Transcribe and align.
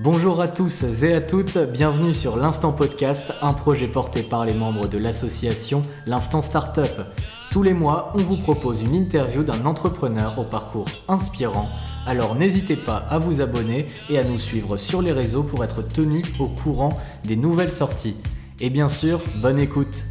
Bonjour 0.00 0.40
à 0.40 0.48
tous 0.48 1.04
et 1.04 1.14
à 1.14 1.20
toutes, 1.20 1.56
bienvenue 1.56 2.14
sur 2.14 2.36
l'Instant 2.36 2.72
Podcast, 2.72 3.32
un 3.42 3.52
projet 3.52 3.86
porté 3.86 4.24
par 4.24 4.44
les 4.44 4.52
membres 4.52 4.88
de 4.88 4.98
l'association 4.98 5.82
L'Instant 6.04 6.42
Startup. 6.42 7.06
Tous 7.52 7.62
les 7.62 7.74
mois, 7.74 8.10
on 8.16 8.18
vous 8.18 8.36
propose 8.36 8.82
une 8.82 8.92
interview 8.92 9.44
d'un 9.44 9.64
entrepreneur 9.66 10.36
au 10.36 10.42
parcours 10.42 10.88
inspirant. 11.06 11.68
Alors 12.08 12.34
n'hésitez 12.34 12.74
pas 12.74 13.06
à 13.08 13.18
vous 13.18 13.40
abonner 13.40 13.86
et 14.10 14.18
à 14.18 14.24
nous 14.24 14.40
suivre 14.40 14.76
sur 14.76 15.00
les 15.00 15.12
réseaux 15.12 15.44
pour 15.44 15.62
être 15.62 15.80
tenu 15.86 16.20
au 16.40 16.48
courant 16.48 16.98
des 17.22 17.36
nouvelles 17.36 17.70
sorties. 17.70 18.16
Et 18.60 18.70
bien 18.70 18.88
sûr, 18.88 19.20
bonne 19.36 19.60
écoute. 19.60 20.02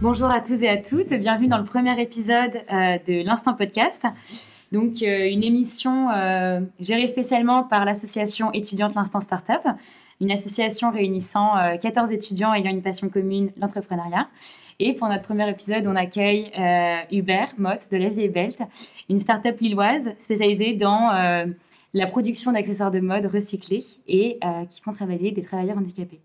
Bonjour 0.00 0.30
à 0.30 0.40
tous 0.40 0.62
et 0.62 0.68
à 0.68 0.76
toutes, 0.76 1.12
bienvenue 1.12 1.48
dans 1.48 1.58
le 1.58 1.64
premier 1.64 2.00
épisode 2.00 2.62
euh, 2.72 2.98
de 3.08 3.24
l'Instant 3.24 3.54
Podcast. 3.54 4.04
Donc, 4.74 5.04
euh, 5.04 5.30
une 5.30 5.44
émission 5.44 6.10
euh, 6.10 6.60
gérée 6.80 7.06
spécialement 7.06 7.62
par 7.62 7.84
l'association 7.84 8.52
étudiante 8.52 8.96
L'Instant 8.96 9.20
Startup, 9.20 9.62
une 10.20 10.32
association 10.32 10.90
réunissant 10.90 11.52
14 11.80 12.10
euh, 12.10 12.14
étudiants 12.14 12.52
ayant 12.52 12.72
une 12.72 12.82
passion 12.82 13.08
commune, 13.08 13.52
l'entrepreneuriat. 13.56 14.26
Et 14.80 14.94
pour 14.94 15.06
notre 15.06 15.22
premier 15.22 15.48
épisode, 15.48 15.86
on 15.86 15.94
accueille 15.94 16.50
Hubert 17.12 17.54
Mott 17.56 17.88
de 17.92 17.96
la 17.96 18.08
Vieille 18.08 18.28
Belt, 18.28 18.58
une 19.08 19.20
startup 19.20 19.60
lilloise 19.60 20.10
spécialisée 20.18 20.74
dans 20.74 21.12
la 21.94 22.06
production 22.08 22.50
d'accessoires 22.50 22.90
de 22.90 22.98
mode 22.98 23.26
recyclés 23.26 23.84
et 24.08 24.40
qui 24.70 24.80
font 24.80 24.92
travailler 24.92 25.30
des 25.30 25.42
travailleurs 25.42 25.78
handicapés. 25.78 26.18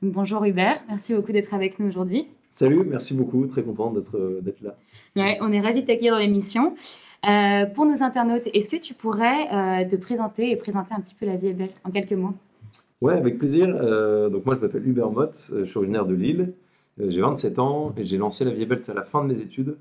Donc, 0.00 0.12
bonjour 0.12 0.42
Hubert, 0.46 0.82
merci 0.88 1.12
beaucoup 1.12 1.32
d'être 1.32 1.52
avec 1.52 1.78
nous 1.78 1.86
aujourd'hui. 1.86 2.28
Salut, 2.52 2.84
merci 2.84 3.16
beaucoup, 3.16 3.46
très 3.46 3.62
content 3.62 3.90
d'être 3.90 4.62
là. 4.62 4.76
Ouais, 5.16 5.38
on 5.40 5.50
est 5.50 5.60
ravis 5.60 5.80
de 5.80 5.86
t'accueillir 5.86 6.12
dans 6.12 6.18
l'émission. 6.18 6.74
Euh, 7.26 7.64
pour 7.64 7.86
nos 7.86 8.02
internautes, 8.02 8.46
est-ce 8.52 8.68
que 8.68 8.76
tu 8.76 8.92
pourrais 8.92 9.48
euh, 9.50 9.88
te 9.88 9.96
présenter 9.96 10.50
et 10.50 10.56
présenter 10.56 10.92
un 10.92 11.00
petit 11.00 11.14
peu 11.14 11.24
la 11.24 11.36
vie 11.36 11.54
Belt 11.54 11.72
en 11.82 11.90
quelques 11.90 12.12
mots? 12.12 12.34
Ouais, 13.00 13.14
avec 13.14 13.38
plaisir. 13.38 13.74
Euh, 13.74 14.28
donc 14.28 14.44
moi, 14.44 14.54
je 14.54 14.60
m'appelle 14.60 14.86
Hubert 14.86 15.10
Mott, 15.10 15.50
je 15.56 15.64
suis 15.64 15.78
originaire 15.78 16.04
de 16.04 16.12
Lille, 16.12 16.52
j'ai 16.98 17.22
27 17.22 17.58
ans 17.58 17.94
et 17.96 18.04
j'ai 18.04 18.18
lancé 18.18 18.44
la 18.44 18.50
Vie 18.50 18.66
Belt 18.66 18.86
à 18.86 18.92
la 18.92 19.02
fin 19.02 19.22
de 19.22 19.28
mes 19.28 19.40
études. 19.40 19.78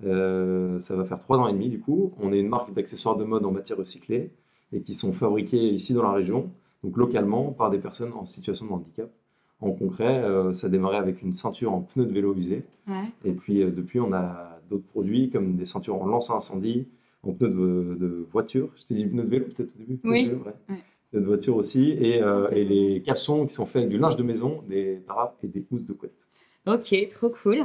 ça 0.00 0.96
va 0.96 1.04
faire 1.04 1.20
3 1.20 1.38
ans 1.38 1.46
et 1.46 1.52
demi 1.52 1.68
du 1.68 1.78
coup. 1.78 2.14
On 2.18 2.32
est 2.32 2.40
une 2.40 2.48
marque 2.48 2.74
d'accessoires 2.74 3.16
de 3.16 3.22
mode 3.22 3.46
en 3.46 3.52
matière 3.52 3.78
recyclée 3.78 4.32
et 4.72 4.80
qui 4.80 4.94
sont 4.94 5.12
fabriqués 5.12 5.68
ici 5.68 5.94
dans 5.94 6.02
la 6.02 6.12
région, 6.12 6.50
donc 6.82 6.96
localement 6.96 7.52
par 7.52 7.70
des 7.70 7.78
personnes 7.78 8.12
en 8.14 8.26
situation 8.26 8.66
de 8.66 8.72
handicap. 8.72 9.08
En 9.60 9.72
concret, 9.72 10.22
ça 10.52 10.68
a 10.68 10.70
démarré 10.70 10.96
avec 10.96 11.20
une 11.22 11.34
ceinture 11.34 11.72
en 11.72 11.80
pneus 11.80 12.06
de 12.06 12.12
vélo 12.12 12.34
usé. 12.34 12.64
Et 13.24 13.32
puis 13.32 13.58
depuis, 13.58 13.98
on 13.98 14.12
a 14.12 14.60
d'autres 14.70 14.86
produits 14.86 15.30
comme 15.30 15.56
des 15.56 15.64
ceintures 15.64 16.00
en 16.00 16.06
lance-incendie, 16.06 16.86
en 17.22 17.32
pneus 17.32 17.96
de, 17.98 18.26
voiture. 18.30 18.70
Je 18.76 18.84
t'ai 18.84 18.94
dit 18.94 19.06
pneus 19.06 19.24
de 19.24 19.28
vélo 19.28 19.44
peut-être 19.46 19.74
au 19.74 19.78
début? 19.78 20.00
Oui. 20.04 20.30
De, 21.12 21.20
voiture 21.20 21.56
aussi. 21.56 21.90
Et, 21.90 22.22
euh, 22.22 22.50
et, 22.50 22.64
les 22.64 23.02
caleçons 23.02 23.46
qui 23.46 23.54
sont 23.54 23.64
faits 23.64 23.82
avec 23.82 23.88
du 23.88 23.98
linge 23.98 24.16
de 24.16 24.22
maison, 24.22 24.62
des 24.68 25.00
drapes 25.08 25.38
et 25.42 25.48
des 25.48 25.64
housses 25.70 25.86
de 25.86 25.94
couette. 25.94 26.28
Ok, 26.66 26.94
trop 27.08 27.30
cool. 27.30 27.60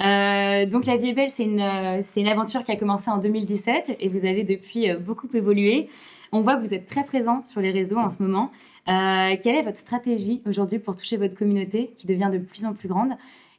Euh, 0.00 0.66
donc 0.66 0.86
La 0.86 0.96
Vie 0.96 1.08
est 1.08 1.14
belle, 1.14 1.30
c'est 1.30 1.42
une, 1.42 1.58
une 1.58 2.28
aventure 2.28 2.62
qui 2.62 2.70
a 2.70 2.76
commencé 2.76 3.10
en 3.10 3.18
2017 3.18 3.96
et 3.98 4.08
vous 4.08 4.24
avez 4.24 4.44
depuis 4.44 4.90
euh, 4.90 4.98
beaucoup 4.98 5.28
évolué. 5.34 5.88
On 6.36 6.40
voit 6.40 6.56
que 6.56 6.66
vous 6.66 6.74
êtes 6.74 6.88
très 6.88 7.04
présente 7.04 7.46
sur 7.46 7.60
les 7.60 7.70
réseaux 7.70 7.96
en 7.96 8.10
ce 8.10 8.20
moment. 8.20 8.50
quelle 8.86 9.54
est 9.54 9.62
votre 9.62 9.78
stratégie 9.78 10.42
aujourd'hui 10.46 10.80
pour 10.80 10.96
toucher 10.96 11.16
votre 11.16 11.36
communauté 11.36 11.94
qui 11.96 12.08
devient 12.08 12.28
de 12.32 12.38
plus 12.38 12.64
en 12.64 12.74
plus 12.74 12.88
grande 12.88 13.12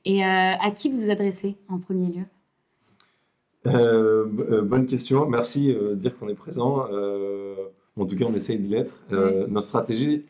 et 0.03 0.25
à 0.25 0.71
qui 0.75 0.89
vous 0.89 0.99
vous 0.99 1.09
adressez 1.09 1.55
en 1.69 1.79
premier 1.79 2.07
lieu? 2.07 2.25
Euh, 3.67 4.27
euh, 4.51 4.61
bonne 4.61 4.85
question. 4.87 5.25
Merci 5.25 5.71
euh, 5.71 5.91
de 5.91 5.95
dire 5.95 6.17
qu'on 6.17 6.27
est 6.27 6.35
présent. 6.35 6.85
en 7.97 8.05
tout 8.05 8.15
cas, 8.17 8.25
on 8.25 8.33
essaye 8.33 8.59
de 8.59 8.69
l'être. 8.69 8.95
Notre 9.09 9.67
stratégie, 9.67 10.25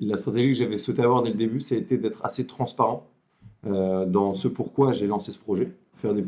la 0.00 0.18
stratégie 0.18 0.48
que 0.48 0.58
j'avais 0.58 0.76
souhaité 0.76 1.00
avoir 1.02 1.22
dès 1.22 1.30
le 1.30 1.36
début, 1.36 1.62
c'était 1.62 1.96
d'être 1.96 2.22
assez 2.26 2.46
transparent 2.46 3.06
dans 3.64 4.34
ce 4.34 4.48
pourquoi 4.48 4.92
j'ai 4.92 5.06
lancé 5.06 5.32
ce 5.32 5.38
projet. 5.38 5.72
Faire 5.96 6.12
des, 6.12 6.24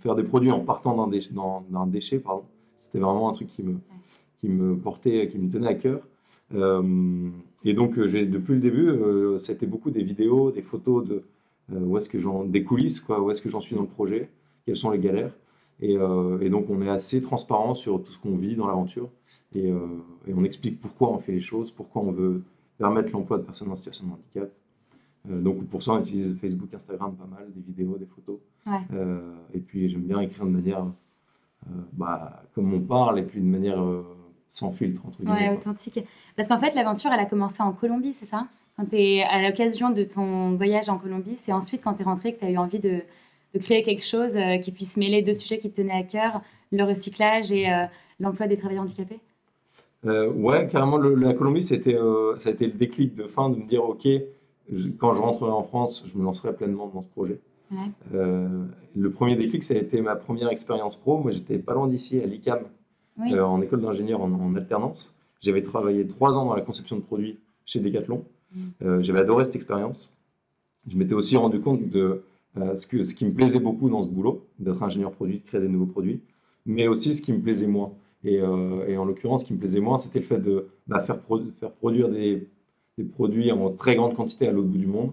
faire 0.00 0.14
des 0.14 0.24
produits 0.24 0.50
en 0.50 0.60
partant 0.60 0.96
d'un 0.96 1.06
déchet, 1.06 1.34
déchet 1.88 2.18
pardon. 2.18 2.44
C'était 2.78 2.98
vraiment 2.98 3.28
un 3.30 3.32
truc 3.32 3.48
qui 3.48 3.62
me, 3.62 3.76
qui 4.40 4.48
me 4.48 4.76
portait, 4.76 5.28
qui 5.28 5.38
me 5.38 5.50
tenait 5.50 5.68
à 5.68 5.74
cœur. 5.74 6.00
et 6.52 7.74
donc, 7.74 8.04
j'ai, 8.06 8.26
depuis 8.26 8.54
le 8.54 8.60
début, 8.60 8.90
c'était 9.38 9.66
beaucoup 9.66 9.90
des 9.90 10.02
vidéos, 10.02 10.50
des 10.50 10.62
photos 10.62 11.06
de 11.06 11.22
où 11.72 11.96
est-ce 11.96 12.08
que 12.08 12.18
j'en, 12.18 12.44
des 12.44 12.62
coulisses, 12.62 13.00
quoi, 13.00 13.20
où 13.20 13.30
est-ce 13.30 13.42
que 13.42 13.48
j'en 13.48 13.60
suis 13.60 13.74
dans 13.74 13.82
le 13.82 13.88
projet, 13.88 14.30
quelles 14.64 14.76
sont 14.76 14.90
les 14.90 14.98
galères. 14.98 15.32
Euh, 15.82 16.40
et, 16.40 16.48
donc, 16.48 16.66
on 16.70 16.80
est 16.82 16.88
assez 16.88 17.20
transparent 17.22 17.74
sur 17.74 18.02
tout 18.02 18.12
ce 18.12 18.18
qu'on 18.18 18.36
vit 18.36 18.56
dans 18.56 18.66
l'aventure. 18.66 19.10
Et, 19.54 19.70
euh, 19.70 19.86
on 20.28 20.44
explique 20.44 20.80
pourquoi 20.80 21.10
on 21.10 21.18
fait 21.18 21.32
les 21.32 21.40
choses, 21.40 21.70
pourquoi 21.70 22.02
on 22.02 22.12
veut 22.12 22.42
permettre 22.78 23.12
l'emploi 23.12 23.38
de 23.38 23.42
personnes 23.42 23.70
en 23.70 23.76
situation 23.76 24.06
de 24.06 24.12
handicap. 24.12 24.52
Euh, 25.30 25.40
donc, 25.40 25.66
pour 25.66 25.82
ça, 25.82 25.92
on 25.92 26.00
utilise 26.00 26.36
Facebook, 26.40 26.72
Instagram 26.72 27.14
pas 27.16 27.26
mal, 27.26 27.46
des 27.54 27.60
vidéos, 27.60 27.96
des 27.98 28.06
photos. 28.06 28.38
et 29.54 29.60
puis, 29.60 29.88
j'aime 29.88 30.02
bien 30.02 30.20
écrire 30.20 30.44
de 30.44 30.50
manière 30.50 30.86
bah, 31.94 32.44
comme 32.54 32.72
on 32.72 32.80
parle, 32.80 33.18
et 33.18 33.22
puis 33.22 33.40
de 33.40 33.46
manière 33.46 33.82
sans 34.48 34.72
filtre, 34.72 35.02
entre 35.06 35.18
guillemets. 35.22 35.50
Ouais, 35.50 35.56
authentique. 35.56 36.00
Parce 36.36 36.48
qu'en 36.48 36.58
fait, 36.58 36.74
l'aventure, 36.74 37.10
elle 37.12 37.20
a 37.20 37.26
commencé 37.26 37.62
en 37.62 37.72
Colombie, 37.72 38.12
c'est 38.12 38.26
ça? 38.26 38.46
Quand 38.76 38.84
tu 38.86 38.96
es 38.96 39.22
à 39.22 39.42
l'occasion 39.42 39.90
de 39.90 40.04
ton 40.04 40.54
voyage 40.56 40.88
en 40.88 40.98
Colombie, 40.98 41.36
c'est 41.42 41.52
ensuite 41.52 41.82
quand 41.82 41.94
tu 41.94 42.02
es 42.02 42.04
rentré 42.04 42.34
que 42.34 42.40
tu 42.40 42.46
as 42.46 42.50
eu 42.50 42.58
envie 42.58 42.78
de, 42.78 43.00
de 43.54 43.58
créer 43.58 43.82
quelque 43.82 44.04
chose 44.04 44.36
euh, 44.36 44.58
qui 44.58 44.70
puisse 44.72 44.96
mêler 44.96 45.22
deux 45.22 45.34
sujets 45.34 45.58
qui 45.58 45.70
te 45.70 45.76
tenaient 45.76 45.98
à 45.98 46.02
cœur, 46.02 46.42
le 46.72 46.84
recyclage 46.84 47.50
et 47.52 47.72
euh, 47.72 47.84
l'emploi 48.20 48.46
des 48.46 48.56
travailleurs 48.56 48.84
handicapés? 48.84 49.18
Euh, 50.04 50.30
Ouais, 50.30 50.68
carrément, 50.68 50.98
la 50.98 51.32
Colombie, 51.34 51.62
c'était, 51.62 51.96
ça 52.38 52.50
a 52.50 52.52
été 52.52 52.66
le 52.66 52.72
déclic 52.74 53.14
de 53.14 53.24
fin 53.24 53.48
de 53.50 53.56
me 53.56 53.66
dire, 53.66 53.84
OK, 53.84 54.06
quand 54.98 55.14
je 55.14 55.20
rentrerai 55.20 55.50
en 55.50 55.62
France, 55.62 56.04
je 56.06 56.18
me 56.18 56.24
lancerai 56.24 56.54
pleinement 56.54 56.86
dans 56.92 57.02
ce 57.02 57.08
projet. 57.08 57.38
le 58.10 59.10
premier 59.10 59.36
déclic, 59.36 59.64
ça 59.64 59.74
a 59.74 59.78
été 59.78 60.00
ma 60.00 60.16
première 60.16 60.50
expérience 60.50 60.96
pro. 60.96 61.18
Moi, 61.18 61.30
j'étais 61.30 61.58
pas 61.58 61.74
loin 61.74 61.88
d'ici, 61.88 62.20
à 62.20 62.26
l'ICAM, 62.26 62.60
en 63.18 63.60
école 63.62 63.80
d'ingénieur 63.80 64.20
en, 64.20 64.54
alternance. 64.54 65.14
J'avais 65.40 65.62
travaillé 65.62 66.06
trois 66.06 66.38
ans 66.38 66.46
dans 66.46 66.54
la 66.54 66.62
conception 66.62 66.96
de 66.96 67.02
produits 67.02 67.38
chez 67.64 67.80
Decathlon. 67.80 68.24
Mm. 68.54 69.00
j'avais 69.00 69.20
adoré 69.20 69.44
cette 69.44 69.56
expérience. 69.56 70.12
Je 70.88 70.96
m'étais 70.96 71.14
aussi 71.14 71.36
rendu 71.36 71.60
compte 71.60 71.88
de 71.88 72.22
euh, 72.58 72.76
ce, 72.76 72.86
que, 72.86 73.02
ce 73.02 73.14
qui 73.14 73.26
me 73.26 73.32
plaisait 73.32 73.60
beaucoup 73.60 73.90
dans 73.90 74.02
ce 74.02 74.08
boulot, 74.08 74.46
d'être 74.58 74.82
ingénieur 74.82 75.12
produit, 75.12 75.38
de 75.38 75.44
créer 75.44 75.60
des 75.60 75.68
nouveaux 75.68 75.86
produits, 75.86 76.20
mais 76.64 76.88
aussi 76.88 77.12
ce 77.12 77.20
qui 77.20 77.32
me 77.32 77.40
plaisait 77.40 77.66
moins. 77.66 77.92
Et, 78.24 78.40
euh, 78.40 78.86
et 78.88 78.96
en 78.96 79.04
l'occurrence, 79.04 79.42
ce 79.42 79.46
qui 79.46 79.52
me 79.52 79.58
plaisait 79.58 79.80
moins, 79.80 79.98
c'était 79.98 80.20
le 80.20 80.24
fait 80.24 80.38
de 80.38 80.68
bah, 80.86 81.00
faire, 81.00 81.18
faire, 81.60 81.70
produire 81.72 82.08
des, 82.08 82.48
des, 82.96 83.04
produits 83.04 83.52
en 83.52 83.70
très 83.70 83.94
grande 83.94 84.14
quantité 84.14 84.48
à 84.48 84.52
l'autre 84.52 84.68
bout 84.68 84.78
du 84.78 84.86
monde, 84.86 85.12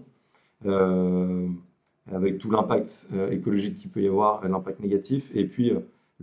euh, 0.64 1.46
avec 2.10 2.38
tout 2.38 2.50
l'impact 2.50 3.08
écologique 3.30 3.76
qu'il 3.76 3.90
peut 3.90 4.02
y 4.02 4.08
avoir, 4.08 4.46
l'impact 4.48 4.80
négatif, 4.80 5.30
et 5.34 5.44
puis 5.44 5.72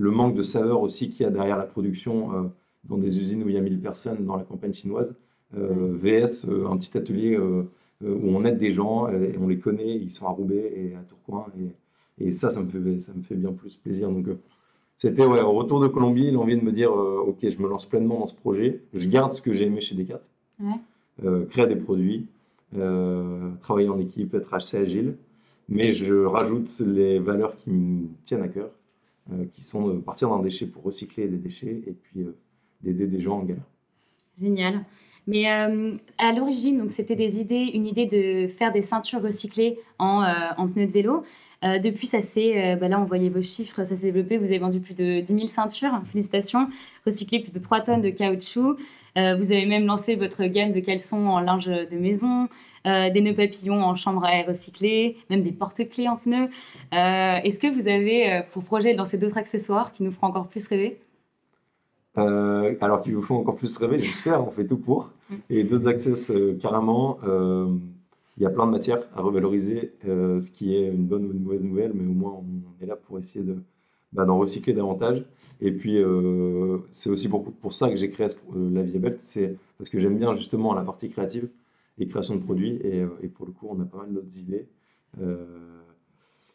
le 0.01 0.12
manque 0.12 0.35
de 0.35 0.41
saveur 0.41 0.81
aussi 0.81 1.09
qu'il 1.09 1.23
y 1.23 1.28
a 1.28 1.31
derrière 1.31 1.57
la 1.57 1.66
production 1.66 2.51
dans 2.85 2.97
des 2.97 3.19
usines 3.19 3.44
où 3.44 3.50
il 3.50 3.56
y 3.56 3.57
a 3.57 3.62
1000 3.62 3.79
personnes 3.79 4.25
dans 4.25 4.35
la 4.35 4.44
campagne 4.44 4.73
chinoise, 4.73 5.13
VS, 5.53 6.47
un 6.50 6.78
petit 6.78 6.97
atelier 6.97 7.38
euh, 8.03 8.16
où 8.16 8.35
on 8.35 8.44
aide 8.45 8.57
des 8.57 8.72
gens 8.72 9.07
et 9.09 9.38
on 9.39 9.47
les 9.47 9.59
connaît, 9.59 9.95
ils 9.95 10.12
sont 10.12 10.25
à 10.25 10.29
Roubaix 10.29 10.73
et 10.75 10.95
à 10.95 11.00
Tourcoing. 11.01 11.45
Et, 12.19 12.28
et 12.28 12.31
ça, 12.31 12.50
ça 12.50 12.62
me, 12.62 12.69
fait, 12.69 13.01
ça 13.01 13.13
me 13.13 13.22
fait 13.22 13.35
bien 13.35 13.51
plus 13.51 13.78
plaisir. 13.78 14.09
Donc, 14.09 14.28
euh, 14.28 14.39
c'était 14.97 15.25
ouais, 15.25 15.41
au 15.41 15.51
retour 15.51 15.79
de 15.79 15.88
Colombie, 15.88 16.31
l'envie 16.31 16.57
de 16.57 16.63
me 16.63 16.72
dire 16.72 16.91
euh, 16.91 17.23
Ok, 17.28 17.38
je 17.47 17.59
me 17.62 17.68
lance 17.68 17.85
pleinement 17.85 18.19
dans 18.19 18.28
ce 18.28 18.35
projet. 18.35 18.81
Je 18.94 19.07
garde 19.07 19.31
ce 19.31 19.41
que 19.41 19.53
j'ai 19.53 19.66
aimé 19.66 19.81
chez 19.81 19.95
Decat, 19.95 20.22
créer 21.50 21.68
des 21.68 21.75
produits, 21.75 22.28
travailler 23.62 23.89
en 23.89 24.00
équipe, 24.00 24.33
être 24.33 24.53
assez 24.53 24.78
agile. 24.78 25.16
Mais 25.69 25.94
je 25.94 26.13
rajoute 26.16 26.69
les 26.85 27.19
valeurs 27.19 27.56
qui 27.56 27.69
me 27.69 28.07
tiennent 28.25 28.41
à 28.41 28.47
cœur, 28.47 28.69
qui 29.54 29.62
sont 29.62 29.88
de 29.88 30.00
partir 30.00 30.30
d'un 30.30 30.40
déchet 30.40 30.66
pour 30.66 30.84
recycler 30.84 31.28
des 31.28 31.38
déchets 31.38 31.84
et 31.88 31.94
puis 31.94 32.26
d'aider 32.81 33.07
des 33.07 33.22
gens 33.22 33.40
en 33.40 33.44
galère. 33.44 33.68
Génial. 34.40 34.86
Mais 35.27 35.51
euh, 35.51 35.95
à 36.18 36.31
l'origine, 36.31 36.79
donc 36.79 36.91
c'était 36.91 37.15
des 37.15 37.39
idées, 37.39 37.71
une 37.73 37.85
idée 37.85 38.06
de 38.06 38.47
faire 38.47 38.71
des 38.71 38.81
ceintures 38.81 39.21
recyclées 39.21 39.79
en, 40.00 40.23
euh, 40.23 40.68
pneus 40.73 40.88
de 40.88 40.91
vélo. 40.91 41.23
Euh, 41.63 41.77
depuis, 41.77 42.07
ça 42.07 42.21
s'est, 42.21 42.75
bah 42.75 42.88
là, 42.88 43.00
on 43.00 43.06
voyait 43.06 43.29
vos 43.29 43.44
chiffres, 43.44 43.83
ça 43.83 43.95
s'est 43.95 44.12
développé. 44.12 44.38
Vous 44.38 44.45
avez 44.45 44.57
vendu 44.57 44.79
plus 44.79 44.95
de 44.95 45.21
10 45.21 45.27
000 45.27 45.47
ceintures, 45.47 46.01
félicitations. 46.06 46.68
Recyclé 47.06 47.39
plus 47.39 47.51
de 47.51 47.59
3 47.59 47.81
tonnes 47.81 48.01
de 48.01 48.09
caoutchouc. 48.09 48.77
vous 49.15 49.51
avez 49.51 49.65
même 49.68 49.85
lancé 49.85 50.15
votre 50.15 50.44
gamme 50.45 50.71
de 50.71 50.79
caleçons 50.79 51.27
en 51.27 51.39
linge 51.39 51.68
de 51.68 51.97
maison, 51.97 52.50
des 52.85 53.21
nœuds 53.21 53.35
papillons 53.35 53.83
en 53.83 53.94
chambre 53.95 54.25
à 54.25 54.35
air 54.35 54.47
recyclée, 54.47 55.18
même 55.29 55.44
des 55.44 55.51
porte-clés 55.51 56.07
en 56.07 56.18
pneus. 56.18 56.50
Est-ce 56.91 57.59
que 57.59 57.68
vous 57.68 57.88
avez 57.88 58.41
pour 58.51 58.63
projet 58.63 58.94
de 58.94 58.97
lancer 58.97 59.19
d'autres 59.19 59.38
accessoires 59.38 59.94
qui 59.94 60.01
nous 60.01 60.12
feront 60.12 60.27
encore 60.27 60.47
plus 60.47 60.65
rêver? 60.68 60.97
Euh, 62.18 62.75
alors 62.81 63.02
qu'ils 63.02 63.16
vous 63.16 63.22
font 63.22 63.38
encore 63.38 63.56
plus 63.56 63.75
rêver, 63.78 64.00
j'espère, 64.00 64.46
on 64.46 64.52
fait 64.52 64.68
tout 64.68 64.78
pour. 64.78 65.12
Et 65.50 65.63
d'autres 65.63 65.88
access, 65.88 66.31
euh, 66.31 66.58
carrément, 66.62 67.19
euh, 67.24 67.74
il 68.38 68.44
y 68.44 68.46
a 68.46 68.50
plein 68.50 68.66
de 68.66 68.72
matières 68.72 69.08
à 69.16 69.22
revaloriser, 69.22 69.94
ce 70.04 70.52
qui 70.52 70.75
est 70.75 70.88
une 70.88 71.06
bonne 71.06 71.25
ou 71.25 71.31
une 71.31 71.44
mauvaise 71.44 71.63
nouvelle, 71.63 71.92
mais 71.94 72.06
au 72.06 72.13
moins 72.13 72.31
on 72.31 72.84
est 72.84 72.88
là 72.88 72.96
pour 72.96 73.19
essayer 73.19 73.46
de, 73.46 73.58
bah, 74.13 74.25
d'en 74.25 74.40
recycler 74.40 74.74
davantage. 74.74 75.24
Et 75.62 75.72
puis, 75.72 76.02
c'est 76.92 77.10
aussi 77.10 77.30
pour, 77.30 77.74
ça 77.74 77.90
que 77.90 77.96
j'ai 77.96 78.10
créé 78.10 78.28
la 78.56 78.81
Vie 78.81 79.00
Belt, 79.00 79.19
c'est 79.19 79.56
parce 79.78 79.90
que 79.90 80.00
j'aime 80.00 80.18
bien 80.18 80.34
justement 80.34 80.74
la 80.74 80.81
partie 80.81 81.10
créative 81.10 81.50
et 82.00 82.07
création 82.07 82.36
de 82.36 82.42
produits. 82.42 82.80
Et, 82.84 83.28
pour 83.28 83.46
le 83.46 83.52
coup, 83.52 83.68
on 83.69 83.80
a 83.80 83.86
pas 83.86 84.00
mal 84.00 84.14
d'autres 84.14 84.40
idées. 84.40 84.68
Il 85.19 85.38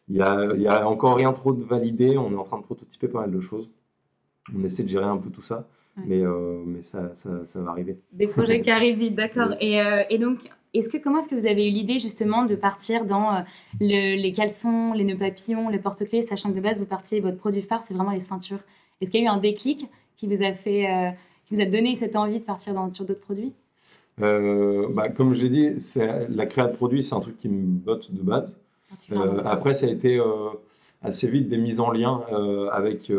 n'y 0.09 0.17
y 0.63 0.67
a 0.67 0.89
encore 0.89 1.15
rien 1.15 1.31
trop 1.31 1.53
de 1.53 1.63
validé. 1.63 2.17
On 2.17 2.31
est 2.33 2.37
en 2.37 2.43
train 2.43 2.57
de 2.57 2.63
prototyper 2.63 3.07
pas 3.07 3.21
mal 3.21 3.31
de 3.31 3.39
choses. 3.39 3.69
On 4.55 4.63
essaie 4.63 4.83
de 4.83 4.89
gérer 4.89 5.05
un 5.05 5.17
peu 5.17 5.29
tout 5.29 5.43
ça. 5.43 5.67
Mais, 6.05 6.21
mais 6.67 6.83
ça, 6.83 7.15
ça, 7.15 7.45
ça, 7.47 7.59
va 7.59 7.71
arriver. 7.71 7.97
Des 8.13 8.27
projets 8.27 8.61
qui 8.61 8.69
arrivent 8.69 8.99
vite, 8.99 9.15
d'accord. 9.15 9.49
Et, 9.59 9.79
et, 10.11 10.19
donc, 10.19 10.37
est-ce 10.73 10.89
que 10.89 10.97
comment 10.97 11.19
est-ce 11.19 11.29
que 11.29 11.35
vous 11.35 11.47
avez 11.47 11.67
eu 11.67 11.71
l'idée 11.71 11.99
justement 11.99 12.45
de 12.45 12.55
partir 12.55 13.05
dans 13.05 13.35
euh, 13.35 13.41
les 13.79 14.33
caleçons, 14.35 14.93
les 14.93 15.03
nœuds 15.03 15.17
papillons, 15.17 15.69
les 15.69 15.79
porte-clés, 15.79 16.21
sachant 16.21 16.51
que 16.51 16.55
de 16.55 16.61
base 16.61 16.79
vous 16.79 16.85
partiez 16.85 17.19
votre 17.19 17.37
produit 17.37 17.61
phare 17.61 17.83
c'est 17.83 17.93
vraiment 17.93 18.11
les 18.11 18.19
ceintures. 18.19 18.59
Est-ce 19.01 19.11
qu'il 19.11 19.21
y 19.21 19.23
a 19.23 19.27
eu 19.27 19.29
un 19.29 19.37
déclic 19.39 19.87
qui 20.17 20.27
vous 20.27 20.43
a 20.43 20.53
fait, 20.53 20.89
euh, 20.89 21.09
qui 21.45 21.55
vous 21.55 21.61
a 21.61 21.65
donné 21.65 21.95
cette 21.95 22.15
envie 22.15 22.39
de 22.39 22.43
partir 22.43 22.73
dans, 22.73 22.91
sur 22.91 23.05
d'autres 23.05 23.21
produits? 23.21 23.53
Euh, 24.21 24.87
bah, 24.89 25.09
Comme 25.09 25.33
j'ai 25.33 25.49
dit, 25.49 25.69
la 26.29 26.45
création 26.45 26.71
de 26.71 26.77
produits 26.77 27.03
c'est 27.03 27.15
un 27.15 27.19
truc 27.19 27.37
qui 27.37 27.49
me 27.49 27.65
botte 27.65 28.11
de 28.11 28.21
base. 28.21 28.55
après 29.45 29.73
ça 29.73 29.85
a 29.85 29.89
été 29.89 30.19
assez 31.01 31.29
vite 31.29 31.49
des 31.49 31.57
mises 31.57 31.79
en 31.79 31.91
lien 31.91 32.21
avec 32.71 33.11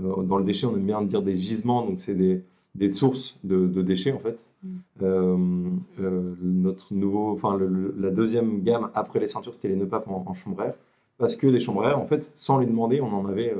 dans 0.00 0.38
le 0.38 0.44
déchet 0.44 0.66
on 0.66 0.76
aime 0.76 0.86
bien 0.86 1.02
dire 1.02 1.22
des 1.22 1.36
gisements 1.36 1.84
donc 1.84 2.00
c'est 2.00 2.14
des 2.14 2.42
des 2.74 2.88
sources 2.88 3.38
de, 3.44 3.66
déchets 3.82 4.12
en 4.12 4.18
fait. 4.18 4.44
Mm. 4.62 4.76
Euh, 5.02 5.70
euh, 6.00 6.34
notre 6.40 6.94
nouveau, 6.94 7.30
enfin 7.32 7.58
la 7.96 8.10
deuxième 8.10 8.62
gamme 8.62 8.90
après 8.94 9.20
les 9.20 9.26
ceintures, 9.26 9.54
c'était 9.54 9.68
les 9.68 9.76
nœuds 9.76 9.88
papes 9.88 10.08
en, 10.08 10.34
chambre 10.34 10.62
air, 10.62 10.74
parce 11.18 11.36
que 11.36 11.46
des 11.46 11.60
chambres 11.60 11.86
air, 11.86 11.98
en 11.98 12.06
fait, 12.06 12.30
sans 12.34 12.58
les 12.58 12.66
demander, 12.66 13.00
on 13.00 13.12
en 13.12 13.26
avait 13.26 13.54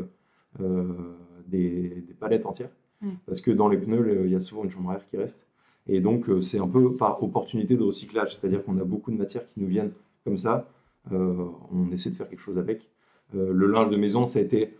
euh, 0.60 0.84
des, 1.46 2.04
palettes 2.20 2.46
entières, 2.46 2.70
mm. 3.00 3.10
parce 3.26 3.40
que 3.40 3.50
dans 3.50 3.68
les 3.68 3.78
pneus, 3.78 4.22
il 4.24 4.32
y 4.32 4.36
a 4.36 4.40
souvent 4.40 4.64
une 4.64 4.70
chambre 4.70 4.92
air 4.92 5.06
qui 5.10 5.16
reste, 5.16 5.46
et 5.88 6.00
donc 6.00 6.26
c'est 6.40 6.60
un 6.60 6.68
peu 6.68 6.94
par 6.94 7.22
opportunité 7.22 7.76
de 7.76 7.82
recyclage, 7.82 8.36
c'est-à-dire 8.36 8.64
qu'on 8.64 8.78
a 8.78 8.84
beaucoup 8.84 9.10
de 9.10 9.16
matières 9.16 9.46
qui 9.46 9.60
nous 9.60 9.66
viennent 9.66 9.92
comme 10.24 10.38
ça, 10.38 10.68
on 11.10 11.90
essaie 11.90 12.10
de 12.10 12.14
faire 12.14 12.28
quelque 12.28 12.42
chose 12.42 12.58
avec. 12.58 12.88
le 13.34 13.66
linge 13.66 13.90
de 13.90 13.96
maison, 13.96 14.26
ça 14.26 14.38
a 14.38 14.42
été 14.42 14.76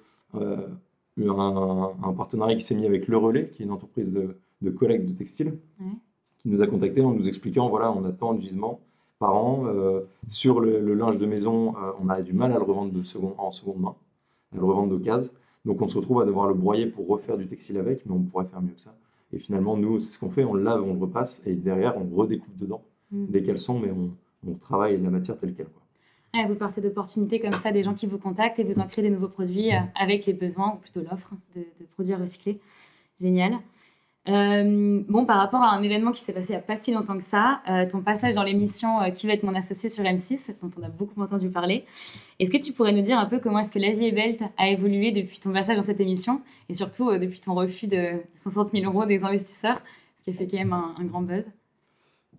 un, 1.21 1.93
un 2.03 2.13
partenariat 2.13 2.57
qui 2.57 2.63
s'est 2.63 2.75
mis 2.75 2.87
avec 2.87 3.09
Le 3.09 3.17
Relais, 3.17 3.49
qui 3.51 3.63
est 3.63 3.67
une 3.67 3.73
entreprise 3.73 4.13
de, 4.13 4.37
de 4.63 4.71
collecte 4.71 5.07
de 5.07 5.13
textiles, 5.13 5.55
qui 6.39 6.49
nous 6.49 6.63
a 6.63 6.67
contactés 6.67 7.03
en 7.03 7.13
nous 7.13 7.29
expliquant 7.29 7.69
voilà, 7.69 7.93
on 7.93 8.05
a 8.05 8.13
tant 8.13 8.35
de 8.35 8.41
gisements 8.41 8.81
par 9.19 9.35
an. 9.37 9.67
Euh, 9.67 10.01
sur 10.29 10.61
le, 10.61 10.95
linge 10.95 11.19
de 11.19 11.27
maison, 11.27 11.77
euh, 11.77 11.93
on 12.01 12.09
a 12.09 12.23
du 12.23 12.33
mal 12.33 12.53
à 12.53 12.57
le 12.57 12.65
revendre 12.65 12.93
de 12.93 13.03
en 13.39 13.53
seconde 13.53 13.81
main, 13.81 13.95
à 14.53 14.57
le 14.57 14.65
revendre 14.65 14.91
d'occasion. 14.91 15.31
Donc 15.65 15.81
on 15.81 15.87
se 15.87 15.97
retrouve 15.97 16.21
à 16.21 16.25
devoir 16.25 16.49
le 16.49 16.55
broyer 16.55 16.87
pour 16.87 17.07
refaire 17.07 17.37
du 17.37 17.47
textile 17.47 17.79
avec, 17.79 18.05
mais 18.07 18.13
on 18.13 18.21
pourrait 18.21 18.47
faire 18.47 18.61
mieux 18.61 18.73
que 18.73 18.81
ça. 18.81 18.95
Et 19.33 19.39
finalement, 19.39 19.77
nous, 19.77 20.01
c'est 20.01 20.11
ce 20.11 20.19
qu'on 20.19 20.31
fait, 20.31 20.45
on 20.45 20.55
le 20.55 20.63
lave, 20.63 20.83
on 20.83 20.95
le 20.95 21.01
repasse, 21.01 21.43
et 21.47 21.55
derrière, 21.55 21.95
on 21.97 22.15
redécoupe 22.15 22.59
dedans 22.59 22.83
mm. 23.13 23.27
des 23.27 23.43
caleçons, 23.43 23.79
mais 23.79 23.91
on, 23.91 24.11
on, 24.47 24.55
travaille 24.55 25.01
la 25.01 25.11
matière 25.11 25.39
telle 25.39 25.55
qu'elle 25.55 25.69
vous 26.49 26.55
partez 26.55 26.81
d'opportunités 26.81 27.41
comme 27.41 27.53
ça, 27.53 27.73
des 27.73 27.85
gens 27.85 27.95
qui 27.95 28.07
vous 28.07 28.19
contactent 28.19 28.59
et 28.59 28.65
vous 28.65 28.81
en 28.81 28.87
créez 28.87 29.05
des 29.05 29.11
nouveaux 29.11 29.29
produits 29.29 29.73
euh, 29.73 29.81
avec 29.95 30.25
les 30.27 30.33
besoins, 30.33 30.75
ou 30.75 30.77
plutôt 30.79 31.01
l'offre 31.01 31.31
de, 31.55 31.65
produits 31.93 32.15
recyclés. 32.15 32.59
Génial. 33.21 33.59
Euh, 34.29 35.03
bon, 35.09 35.27
par 35.27 35.37
rapport 35.37 35.61
à 35.63 35.75
un 35.75 35.83
événement 35.83 36.13
qui 36.13 36.21
s'est 36.21 36.33
passé 36.33 36.51
il 36.51 36.57
n'y 36.57 36.63
a 36.63 36.63
pas 36.63 36.77
si 36.77 36.93
longtemps 36.93 37.19
que 37.19 37.25
ça, 37.25 37.61
euh, 37.69 37.91
ton 37.91 38.03
passage 38.03 38.35
dans 38.35 38.45
l'émission 38.45 39.11
Qui 39.17 39.27
va 39.27 39.33
être 39.33 39.43
mon 39.43 39.55
associé 39.55 39.89
sur 39.89 40.05
M6, 40.05 40.55
dont 40.63 40.71
on 40.79 40.83
a 40.85 40.89
beaucoup 40.89 41.21
entendu 41.21 41.51
parler, 41.51 41.85
est-ce 42.39 42.51
que 42.51 42.57
tu 42.57 42.73
pourrais 42.73 42.93
nous 42.93 43.03
dire 43.03 43.19
un 43.19 43.27
peu 43.27 43.39
comment 43.39 43.59
est-ce 43.59 43.73
que 43.73 43.81
la 43.81 43.93
vie 43.93 44.07
est 44.07 44.41
a 44.57 44.69
évolué 44.69 45.11
depuis 45.11 45.39
ton 45.39 45.53
passage 45.53 45.77
dans 45.77 45.83
cette 45.83 46.01
émission 46.01 46.41
et 46.69 46.75
surtout 46.75 47.11
depuis 47.19 47.41
ton 47.41 47.55
refus 47.55 47.89
de 47.89 48.23
60 48.37 48.71
000 48.73 48.91
euros 48.91 49.05
des 49.07 49.25
investisseurs, 49.25 49.83
ce 50.17 50.25
qui 50.25 50.31
a 50.31 50.33
fait 50.33 50.47
quand 50.47 50.59
même 50.59 50.73
un 50.73 51.05
grand 51.05 51.23
buzz? 51.23 51.45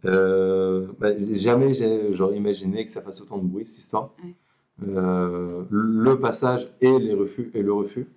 Euh, 0.06 0.88
bah, 1.00 1.10
jamais 1.32 1.72
j'aurais 2.12 2.38
imaginé 2.38 2.86
que 2.86 2.92
ça 2.92 3.02
fasse 3.02 3.22
autant 3.22 3.38
de 3.38 3.48
bruit 3.48 3.66
cette 3.66 3.80
histoire. 3.80 4.14
Euh, 4.88 5.64
le 5.70 6.20
passage 6.20 6.74
et, 6.82 7.00
les 7.00 7.14
refus, 7.14 7.52
et 7.54 7.62
le 7.62 7.74
refus, 7.74 8.08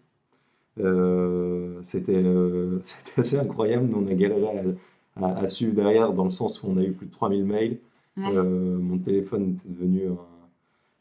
euh, 0.80 1.78
c'était 1.82 2.24
assez 3.16 3.38
incroyable. 3.38 3.86
Nous, 3.86 3.98
on 3.98 4.06
a 4.08 4.14
galéré 4.14 4.76
à, 5.16 5.48
suivre 5.48 5.74
derrière 5.74 6.12
dans 6.12 6.24
le 6.24 6.30
sens 6.30 6.62
où 6.62 6.66
on 6.68 6.76
a 6.76 6.82
eu 6.82 6.92
plus 6.92 7.06
de 7.06 7.12
3000 7.12 7.44
mails. 7.44 7.78
mon 8.16 8.98
téléphone 8.98 9.52
était 9.52 9.68
devenu 9.68 10.02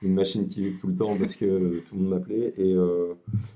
une 0.02 0.14
machine 0.14 0.48
qui 0.48 0.62
vibre 0.62 0.80
tout 0.80 0.88
le 0.88 0.96
temps 0.96 1.18
parce 1.18 1.36
que 1.36 1.80
tout 1.80 1.96
le 1.96 2.02
monde 2.02 2.10
m'appelait. 2.12 2.54
Et, 2.58 2.76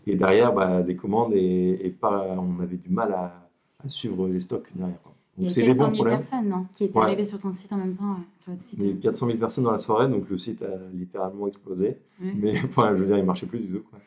et, 0.08 0.16
derrière, 0.16 0.54
bah, 0.54 0.82
des 0.82 0.96
commandes 0.96 1.34
et, 1.36 1.96
pas, 2.00 2.36
on 2.40 2.62
avait 2.62 2.78
du 2.78 2.90
mal 2.90 3.12
à, 3.14 3.50
à 3.84 3.90
suivre 3.90 4.28
les 4.28 4.40
stocks 4.40 4.70
derrière. 4.74 5.00
Il 5.40 5.46
y 5.46 5.62
a 5.62 5.66
400 5.66 5.96
000 5.96 6.04
personnes 6.04 6.50
non, 6.50 6.66
qui 6.76 6.84
étaient 6.86 7.00
arrivées 7.00 7.26
sur 7.26 7.40
ton 7.40 7.54
site 7.54 7.72
en 7.72 7.78
même 7.78 7.96
temps, 7.96 8.18
sur 8.38 8.52
votre 8.52 8.62
site. 8.62 8.80
Il 8.80 8.88
y 8.88 8.92
a 8.92 8.96
400 8.96 9.28
000 9.28 9.38
personnes 9.38 9.64
dans 9.64 9.72
la 9.72 9.78
soirée, 9.78 10.10
donc 10.10 10.30
le 10.30 10.38
site 10.38 10.62
a 10.62 10.78
littéralement 10.94 11.48
explosé. 11.48 11.98
Mais 12.20 12.60
enfin, 12.66 12.94
je 12.96 13.00
veux 13.00 13.06
dire, 13.06 13.18
il 13.18 13.24
marchait 13.24 13.46
plus 13.46 13.60
du 13.60 13.68
tout. 13.70 13.84
Quoi. 13.90 14.00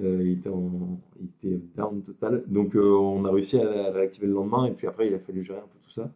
Euh, 0.00 0.22
il, 0.22 0.32
était 0.38 0.48
en, 0.48 1.00
il 1.20 1.26
était 1.26 1.60
down 1.76 2.00
total. 2.02 2.44
Donc 2.46 2.76
euh, 2.76 2.92
on 2.92 3.24
a 3.24 3.32
réussi 3.32 3.58
à, 3.58 3.90
réactiver 3.90 4.28
le 4.28 4.34
lendemain, 4.34 4.66
et 4.66 4.72
puis 4.72 4.86
après, 4.86 5.08
il 5.08 5.14
a 5.14 5.18
fallu 5.18 5.42
gérer 5.42 5.58
un 5.58 5.62
peu 5.62 5.78
tout 5.82 5.90
ça. 5.90 6.12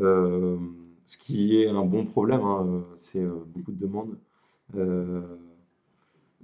Euh, 0.00 0.58
ce 1.06 1.16
qui 1.16 1.62
est 1.62 1.68
un 1.68 1.84
bon 1.84 2.04
problème, 2.04 2.40
hein, 2.40 2.84
c'est 2.96 3.24
beaucoup 3.54 3.70
de 3.70 3.78
demandes. 3.78 4.16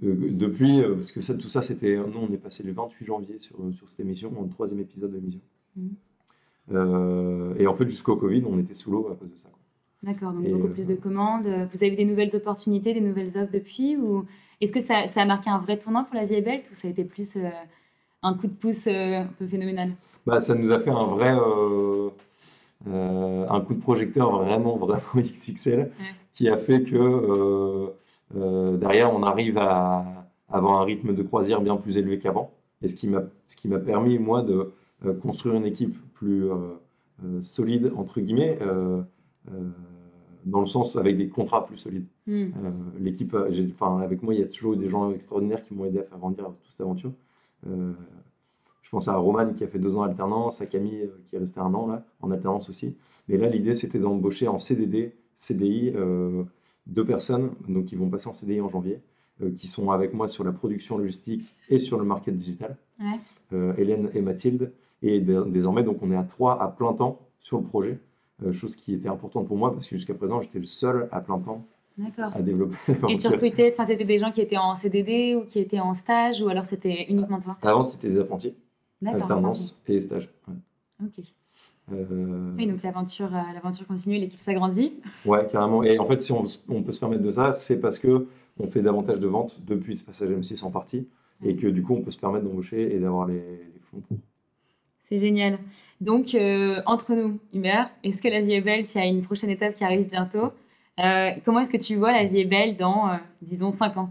depuis, 0.01 0.81
parce 0.81 1.11
que 1.11 1.21
ça, 1.21 1.35
tout 1.35 1.49
ça, 1.49 1.61
c'était. 1.61 1.97
Nous, 1.97 2.19
on 2.19 2.31
est 2.31 2.37
passé 2.37 2.63
le 2.63 2.71
28 2.71 3.05
janvier 3.05 3.39
sur, 3.39 3.57
sur 3.73 3.89
cette 3.89 3.99
émission, 3.99 4.31
en 4.39 4.47
troisième 4.47 4.79
épisode 4.79 5.11
de 5.11 5.17
l'émission. 5.17 5.41
Mmh. 5.75 5.87
Euh, 5.87 5.89
et 6.71 7.67
en 7.67 7.75
fait, 7.75 7.89
jusqu'au 7.89 8.15
Covid, 8.15 8.43
on 8.47 8.59
était 8.59 8.73
sous 8.73 8.91
l'eau 8.91 9.09
à 9.11 9.15
cause 9.15 9.31
de 9.31 9.37
ça. 9.37 9.49
D'accord, 10.03 10.33
donc 10.33 10.45
beaucoup 10.49 10.67
plus 10.67 10.85
de 10.85 10.93
euh, 10.93 10.97
commandes. 10.97 11.47
Vous 11.71 11.81
avez 11.81 11.93
eu 11.93 11.95
des 11.95 12.03
nouvelles 12.03 12.35
opportunités, 12.35 12.93
des 12.93 12.99
nouvelles 12.99 13.31
offres 13.37 13.53
depuis 13.53 13.95
ou 13.95 14.25
Est-ce 14.59 14.73
que 14.73 14.81
ça, 14.81 15.07
ça, 15.07 15.21
a 15.21 15.25
marqué 15.25 15.49
un 15.49 15.59
vrai 15.59 15.79
tournant 15.79 16.03
pour 16.03 16.15
la 16.15 16.25
vie 16.25 16.41
belle 16.41 16.61
ou 16.71 16.75
ça 16.75 16.89
a 16.89 16.91
été 16.91 17.05
plus 17.05 17.37
euh, 17.37 17.49
un 18.21 18.33
coup 18.33 18.47
de 18.47 18.53
pouce 18.53 18.85
un 18.87 19.29
peu 19.39 19.47
phénoménal? 19.47 19.91
Bah, 20.25 20.41
Ça 20.41 20.55
nous 20.55 20.71
a 20.71 20.79
fait 20.79 20.89
un 20.89 21.05
vrai 21.05 21.29
un 22.85 23.61
coup 23.61 23.73
de 23.75 23.79
projecteur 23.79 24.43
vraiment, 24.43 24.75
vraiment 24.85 25.01
XXL 25.15 25.89
qui 26.33 26.49
a 26.49 26.57
fait 26.57 26.83
que 26.83 27.93
derrière, 28.33 29.13
on 29.13 29.23
arrive 29.23 29.57
à 29.57 30.03
avoir 30.49 30.81
un 30.81 30.83
rythme 30.83 31.15
de 31.15 31.23
croisière 31.23 31.61
bien 31.61 31.77
plus 31.77 31.97
élevé 31.97 32.19
qu'avant. 32.19 32.51
Et 32.81 32.89
ce 32.89 32.95
qui 32.95 33.07
m'a 33.07 33.79
permis, 33.79 34.19
moi, 34.19 34.41
de 34.41 34.73
construire 35.11 35.55
une 35.55 35.65
équipe 35.65 35.95
plus 36.13 36.49
euh, 36.49 36.55
euh, 37.23 37.43
solide, 37.43 37.91
entre 37.95 38.21
guillemets, 38.21 38.57
euh, 38.61 39.01
dans 40.45 40.61
le 40.61 40.65
sens 40.65 40.95
avec 40.95 41.17
des 41.17 41.27
contrats 41.27 41.65
plus 41.65 41.77
solides. 41.77 42.05
Hmm. 42.27 42.47
L'équipe, 42.99 43.35
enfin, 43.73 43.99
avec 43.99 44.23
moi, 44.23 44.33
il 44.33 44.39
y 44.39 44.43
a 44.43 44.47
toujours 44.47 44.73
eu 44.73 44.77
des 44.77 44.87
gens 44.87 45.11
extraordinaires 45.11 45.61
qui 45.61 45.73
m'ont 45.73 45.85
aidé 45.85 45.99
à 45.99 46.03
faire 46.03 46.17
grandir 46.17 46.45
toute 46.45 46.71
cette 46.71 46.81
aventure. 46.81 47.11
je 47.65 48.89
pense 48.89 49.07
à 49.07 49.15
Roman 49.15 49.53
qui 49.53 49.63
a 49.63 49.67
fait 49.67 49.79
deux 49.79 49.95
ans 49.95 50.05
d'alternance, 50.05 50.61
à 50.61 50.65
Camille 50.65 51.09
qui 51.27 51.35
est 51.35 51.39
resté 51.39 51.59
un 51.59 51.73
an 51.73 51.87
là, 51.87 52.05
en 52.21 52.31
alternance 52.31 52.69
aussi. 52.69 52.95
Mais 53.27 53.37
là, 53.37 53.47
l'idée, 53.47 53.73
c'était 53.73 53.99
d'embaucher 53.99 54.47
en 54.47 54.59
CDD, 54.59 55.13
CDI, 55.35 55.93
deux 56.87 57.05
personnes, 57.05 57.51
donc 57.67 57.85
qui 57.85 57.95
vont 57.95 58.09
passer 58.09 58.27
en 58.27 58.33
CDI 58.33 58.59
en 58.59 58.69
janvier, 58.69 59.01
qui 59.57 59.67
sont 59.67 59.91
avec 59.91 60.13
moi 60.13 60.27
sur 60.27 60.43
la 60.43 60.51
production 60.51 60.97
logistique 60.97 61.45
et 61.69 61.79
sur 61.79 61.97
le 61.99 62.05
market 62.05 62.35
digital. 62.37 62.77
Hélène 63.51 64.09
et 64.13 64.21
Mathilde. 64.21 64.71
Et 65.03 65.19
désormais, 65.19 65.83
donc, 65.83 65.97
on 66.01 66.11
est 66.11 66.15
à 66.15 66.23
trois 66.23 66.61
à 66.61 66.69
plein 66.69 66.93
temps 66.93 67.19
sur 67.41 67.57
le 67.57 67.63
projet, 67.63 67.99
euh, 68.41 68.53
chose 68.53 68.75
qui 68.77 68.93
était 68.93 69.09
importante 69.09 69.47
pour 69.47 69.57
moi 69.57 69.71
parce 69.73 69.87
que 69.87 69.97
jusqu'à 69.97 70.13
présent, 70.13 70.41
j'étais 70.41 70.59
le 70.59 70.65
seul 70.65 71.09
à 71.11 71.19
plein 71.19 71.37
temps 71.39 71.65
à 72.17 72.41
développer. 72.41 72.75
Et 73.09 73.17
tu 73.17 73.27
recrutais, 73.27 73.71
enfin, 73.71 73.85
c'était 73.85 74.05
des 74.05 74.17
gens 74.17 74.31
qui 74.31 74.41
étaient 74.41 74.57
en 74.57 74.73
CDD 74.73 75.35
ou 75.35 75.45
qui 75.45 75.59
étaient 75.59 75.81
en 75.81 75.93
stage 75.93 76.41
ou 76.41 76.47
alors 76.47 76.65
c'était 76.65 77.05
uniquement 77.09 77.39
toi? 77.39 77.57
Avant, 77.61 77.83
c'était 77.83 78.09
des 78.09 78.19
apprentis, 78.19 78.55
alternance 79.05 79.79
et 79.87 80.01
stage. 80.01 80.29
Ok. 81.03 81.23
Euh, 81.91 82.53
oui, 82.57 82.65
donc 82.65 82.81
l'aventure, 82.81 83.35
euh, 83.35 83.53
l'aventure 83.53 83.85
continue, 83.85 84.17
l'équipe 84.17 84.39
s'agrandit. 84.39 84.93
Ouais, 85.25 85.45
carrément. 85.51 85.83
Et 85.83 85.99
en 85.99 86.05
fait, 86.05 86.21
si 86.21 86.31
on, 86.31 86.81
peut 86.81 86.93
se 86.93 86.99
permettre 86.99 87.21
de 87.21 87.31
ça, 87.31 87.51
c'est 87.51 87.77
parce 87.77 87.99
que 87.99 88.27
on 88.57 88.67
fait 88.67 88.81
davantage 88.81 89.19
de 89.19 89.27
ventes 89.27 89.59
depuis 89.65 89.97
ce 89.97 90.03
passage 90.05 90.29
M6 90.29 90.63
en 90.63 90.71
partie, 90.71 91.07
et 91.43 91.57
que 91.57 91.67
du 91.67 91.83
coup, 91.83 91.93
on 91.93 92.01
peut 92.01 92.11
se 92.11 92.17
permettre 92.17 92.45
d'embaucher 92.45 92.95
et 92.95 92.99
d'avoir 92.99 93.27
les, 93.27 93.35
les 93.35 93.79
fonds 93.91 93.99
pour. 93.99 94.17
C'est 95.03 95.19
génial. 95.19 95.59
Donc, 95.99 96.33
euh, 96.33 96.81
entre 96.85 97.13
nous, 97.13 97.39
Hubert, 97.53 97.91
est-ce 98.03 98.21
que 98.21 98.29
la 98.29 98.41
vie 98.41 98.53
est 98.53 98.61
belle 98.61 98.85
s'il 98.85 99.01
y 99.01 99.03
a 99.03 99.07
une 99.07 99.21
prochaine 99.21 99.49
étape 99.49 99.75
qui 99.75 99.83
arrive 99.83 100.07
bientôt? 100.07 100.51
Euh, 100.99 101.31
Comment 101.43 101.59
est-ce 101.59 101.71
que 101.71 101.77
tu 101.77 101.97
vois 101.97 102.13
la 102.13 102.23
vie 102.23 102.39
est 102.39 102.45
belle 102.45 102.77
dans, 102.77 103.09
euh, 103.09 103.15
disons, 103.41 103.71
5 103.71 103.97
ans? 103.97 104.09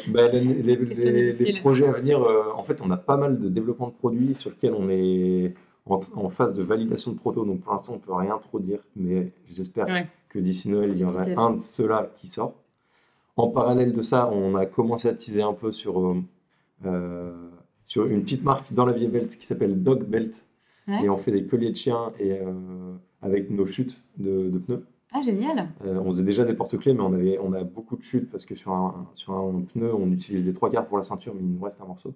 Bah, 0.08 0.28
les, 0.28 1.60
projets 1.60 1.86
à 1.86 1.92
venir, 1.92 2.20
en 2.56 2.62
fait, 2.64 2.82
on 2.82 2.90
a 2.90 2.96
pas 2.96 3.16
mal 3.16 3.38
de 3.38 3.48
développement 3.48 3.88
de 3.88 3.92
produits 3.92 4.34
sur 4.34 4.50
lesquels 4.50 4.74
on 4.74 4.88
est 4.88 5.54
en, 5.86 6.28
phase 6.28 6.52
de 6.52 6.64
validation 6.64 7.12
de 7.12 7.16
proto. 7.16 7.44
Donc, 7.44 7.60
pour 7.60 7.72
l'instant, 7.72 7.94
on 7.94 7.98
peut 7.98 8.12
rien 8.12 8.38
trop 8.38 8.58
dire, 8.58 8.80
mais 8.96 9.30
j'espère 9.48 9.86
que 10.28 10.40
d'ici 10.40 10.68
Noël, 10.68 10.90
il 10.92 10.98
y 10.98 11.04
aura 11.04 11.22
un 11.22 11.52
de 11.52 11.60
ceux-là 11.60 12.10
qui 12.16 12.26
sort. 12.26 12.54
en 13.36 13.48
parallèle 13.48 13.92
de 13.92 14.02
ça, 14.02 14.28
on 14.32 14.56
a 14.56 14.66
commencé 14.66 15.08
à 15.08 15.14
teaser 15.14 15.42
un 15.42 15.52
peu 15.52 15.70
sur, 15.70 16.16
sur 17.84 18.06
une 18.06 18.22
petite 18.22 18.44
marque 18.44 18.72
dans 18.72 18.84
la 18.84 18.92
vieille 18.92 19.08
belt 19.08 19.36
qui 19.36 19.46
s'appelle 19.46 19.82
Dog 19.82 20.04
Belt. 20.04 20.46
Et 21.02 21.08
on 21.08 21.16
fait 21.16 21.32
des 21.32 21.44
colliers 21.46 21.70
de 21.70 21.76
chiens 21.76 22.12
et, 22.20 22.38
avec 23.22 23.50
nos 23.50 23.66
chutes 23.66 24.02
de, 24.18 24.48
de 24.48 24.58
pneus. 24.58 24.84
Ah, 25.12 25.22
génial. 25.22 25.68
Euh, 25.84 25.98
on 26.04 26.08
faisait 26.10 26.24
déjà 26.24 26.44
des 26.44 26.54
porte-clés, 26.54 26.92
mais 26.92 27.00
on, 27.00 27.12
avait, 27.12 27.38
on 27.38 27.52
a 27.52 27.64
beaucoup 27.64 27.96
de 27.96 28.02
chutes 28.02 28.30
parce 28.30 28.44
que 28.44 28.54
sur 28.54 28.72
un, 28.72 29.08
sur 29.14 29.32
un 29.32 29.62
pneu, 29.62 29.94
on 29.94 30.10
utilise 30.10 30.44
des 30.44 30.52
trois 30.52 30.70
quarts 30.70 30.86
pour 30.86 30.96
la 30.98 31.02
ceinture, 31.02 31.34
mais 31.34 31.40
il 31.42 31.52
nous 31.52 31.62
reste 31.62 31.80
un 31.80 31.86
morceau. 31.86 32.14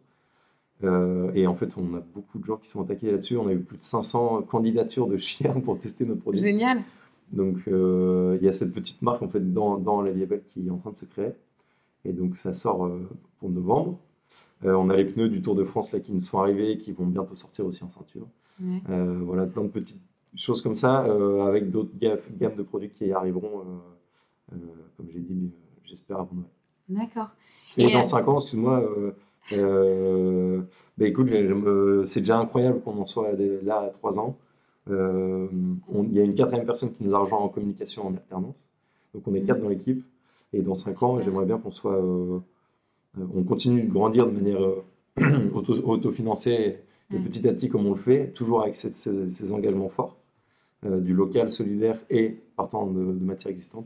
Euh, 0.83 1.31
et 1.35 1.47
en 1.47 1.55
fait, 1.55 1.77
on 1.79 1.95
a 1.95 2.01
beaucoup 2.01 2.39
de 2.39 2.45
gens 2.45 2.57
qui 2.57 2.69
sont 2.69 2.83
attaqués 2.83 3.11
là-dessus. 3.11 3.37
On 3.37 3.47
a 3.47 3.53
eu 3.53 3.61
plus 3.61 3.79
de 3.79 3.83
500 3.83 4.43
candidatures 4.43 5.07
de 5.07 5.17
chiens 5.17 5.53
pour 5.65 5.79
tester 5.79 6.05
notre 6.05 6.21
produit. 6.21 6.41
Génial. 6.41 6.83
Donc, 7.33 7.57
euh, 7.69 8.37
il 8.41 8.45
y 8.45 8.49
a 8.49 8.53
cette 8.53 8.73
petite 8.73 9.01
marque 9.03 9.23
en 9.23 9.29
fait 9.29 9.53
dans, 9.53 9.79
dans 9.79 10.03
la 10.03 10.11
Viebel 10.11 10.43
qui 10.49 10.67
est 10.67 10.71
en 10.71 10.79
train 10.79 10.91
de 10.91 10.97
se 10.97 11.05
créer. 11.05 11.31
Et 12.05 12.13
donc, 12.13 12.37
ça 12.37 12.55
sort 12.55 12.91
pour 13.39 13.51
novembre. 13.51 13.99
On 14.63 14.91
a 14.91 14.97
les 14.97 15.05
pneus 15.05 15.29
du 15.29 15.43
Tour 15.43 15.55
de 15.55 15.65
France 15.65 15.93
là 15.93 16.01
qui 16.01 16.13
nous 16.13 16.21
sont 16.21 16.39
arrivés 16.39 16.73
et 16.73 16.79
qui 16.79 16.93
vont 16.93 17.07
bientôt 17.07 17.37
sortir 17.37 17.67
aussi 17.67 17.83
en 17.85 17.91
ceinture. 17.91 18.27
voilà, 18.59 19.47
plein 19.47 19.63
de 19.63 19.69
petites 19.69 20.01
choses 20.37 20.63
comme 20.63 20.77
ça, 20.77 21.05
euh, 21.05 21.47
avec 21.47 21.71
d'autres 21.71 21.91
gammes 21.99 22.57
de 22.57 22.63
produits 22.63 22.91
qui 22.91 23.13
arriveront, 23.13 23.61
euh, 23.61 24.55
euh, 24.55 24.57
comme 24.97 25.07
j'ai 25.13 25.21
dit, 25.21 25.51
j'espère 25.85 26.21
avant 26.21 26.35
Noël. 26.35 26.49
D'accord. 26.89 27.29
Et, 27.77 27.93
dans 27.93 28.03
5 28.03 28.29
ans, 28.29 28.39
excuse-moi, 28.39 28.83
bah, 29.53 31.07
écoute, 31.07 31.29
c'est 32.07 32.21
déjà 32.21 32.39
incroyable 32.39 32.81
qu'on 32.81 32.99
en 33.01 33.07
soit 33.07 33.33
là 33.63 33.81
à 33.81 33.89
3 33.89 34.19
ans. 34.19 34.37
Il 34.89 36.13
y 36.13 36.21
a 36.21 36.25
une 36.25 36.35
quatrième 36.35 36.67
personne 36.67 36.93
qui 36.93 37.05
nous 37.05 37.15
a 37.15 37.19
rejoint 37.19 37.39
en 37.39 37.49
communication 37.49 38.09
en 38.09 38.15
alternance. 38.15 38.67
Donc 39.15 39.27
on 39.27 39.35
est 39.35 39.43
4 39.43 39.59
mm. 39.59 39.63
dans 39.63 39.69
l'équipe. 39.69 40.05
Et 40.53 40.63
dans 40.63 40.75
5 40.75 41.03
ans, 41.03 41.21
j'aimerais 41.21 41.47
bien 41.47 41.59
qu'on 41.59 41.71
soit. 41.71 42.01
On 43.19 43.43
continue 43.43 43.83
de 43.83 43.91
grandir 43.91 44.27
de 44.27 44.33
manière 44.33 44.61
autofinancée 45.55 46.79
et 47.13 47.19
mm. 47.19 47.25
petit 47.25 47.49
à 47.49 47.53
petit 47.53 47.69
comme 47.69 47.87
on 47.87 47.91
le 47.91 47.97
fait, 47.97 48.33
toujours 48.33 48.63
avec 48.63 48.77
ces 48.77 49.53
engagements 49.53 49.89
forts. 49.89 50.21
Euh, 50.87 50.99
du 50.99 51.13
local 51.13 51.53
solidaire 51.53 51.99
et 52.09 52.39
partant 52.57 52.87
de, 52.87 53.01
matière 53.01 53.51
existante. 53.51 53.85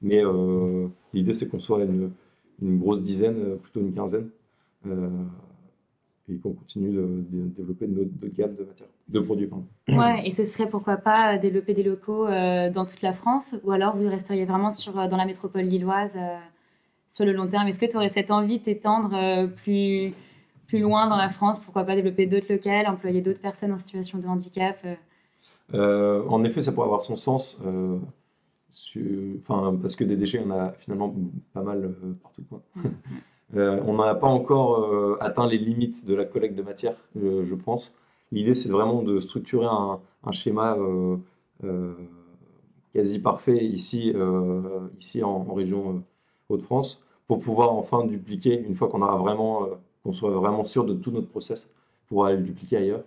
Mais 0.00 0.24
euh, 0.24 0.88
l'idée, 1.14 1.34
c'est 1.34 1.48
qu'on 1.48 1.60
soit 1.60 1.84
une, 1.84 2.10
grosse 2.60 3.00
dizaine, 3.00 3.36
euh, 3.38 3.54
plutôt 3.54 3.78
une 3.78 3.94
quinzaine, 3.94 4.28
et 6.28 6.34
qu'on 6.38 6.52
continue 6.52 6.90
de, 6.90 7.24
développer 7.30 7.86
notre 7.86 8.10
de 8.18 8.26
gamme 8.26 8.56
de 8.56 8.64
matières, 8.64 8.88
de 9.08 9.20
produits. 9.20 9.48
Ouais, 9.88 10.26
et 10.26 10.32
ce 10.32 10.44
serait 10.44 10.68
pourquoi 10.68 10.96
pas 10.96 11.38
développer 11.38 11.74
des 11.74 11.84
locaux 11.84 12.26
dans 12.26 12.86
toute 12.86 13.02
la 13.02 13.12
France, 13.12 13.54
ou 13.62 13.70
alors 13.70 13.96
vous 13.96 14.08
resteriez 14.08 14.44
vraiment 14.44 14.72
sur, 14.72 14.94
dans 14.94 15.16
la 15.16 15.26
métropole 15.26 15.62
lilloise 15.62 16.16
sur 17.12 17.24
le 17.24 17.32
long 17.32 17.46
terme 17.46 17.68
Est-ce 17.68 17.78
que 17.78 17.86
tu 17.86 17.96
aurais 17.96 18.08
cette 18.08 18.30
envie 18.30 18.58
de 18.58 18.64
t'étendre 18.64 19.48
plus, 19.62 20.12
plus 20.66 20.78
loin 20.80 21.06
dans 21.06 21.16
la 21.16 21.30
France? 21.30 21.58
Pourquoi 21.58 21.84
pas 21.84 21.94
développer 21.94 22.26
d'autres 22.26 22.50
locales, 22.50 22.86
employer 22.86 23.20
d'autres 23.20 23.40
personnes 23.40 23.72
en 23.72 23.78
situation 23.78 24.18
de 24.18 24.26
handicap 24.26 24.78
euh, 25.74 26.24
en 26.28 26.44
effet, 26.44 26.60
ça 26.60 26.72
pourrait 26.72 26.86
avoir 26.86 27.02
son 27.02 27.16
sens, 27.16 27.56
euh, 27.64 27.98
enfin, 29.40 29.76
parce 29.80 29.96
que 29.96 30.04
des 30.04 30.16
déchets, 30.16 30.42
on 30.44 30.50
a 30.50 30.72
finalement 30.72 31.14
pas 31.54 31.62
mal 31.62 31.84
euh, 31.84 32.14
partout. 32.22 32.44
on 33.54 33.96
n'a 33.96 34.14
pas 34.14 34.28
encore 34.28 35.18
atteint 35.20 35.46
les 35.46 35.58
limites 35.58 36.06
de 36.06 36.14
la 36.14 36.24
collecte 36.24 36.54
de 36.54 36.62
matière, 36.62 36.96
je 37.14 37.54
pense. 37.54 37.92
L'idée, 38.30 38.54
c'est 38.54 38.70
vraiment 38.70 39.02
de 39.02 39.20
structurer 39.20 39.66
un, 39.66 40.00
schéma 40.32 40.74
quasi 42.94 43.18
parfait 43.18 43.62
ici, 43.62 44.14
ici 44.98 45.22
en, 45.22 45.52
région 45.52 46.02
Hauts-de-France, 46.52 47.02
pour 47.26 47.40
pouvoir 47.40 47.72
enfin 47.72 48.04
dupliquer, 48.04 48.60
une 48.60 48.74
fois 48.74 48.88
qu'on 48.88 49.02
aura 49.02 49.16
vraiment, 49.16 49.66
qu'on 50.02 50.12
soit 50.12 50.30
vraiment 50.30 50.64
sûr 50.64 50.84
de 50.84 50.94
tout 50.94 51.10
notre 51.10 51.28
process, 51.28 51.68
pour 52.08 52.26
aller 52.26 52.36
le 52.36 52.42
dupliquer 52.42 52.76
ailleurs. 52.76 53.04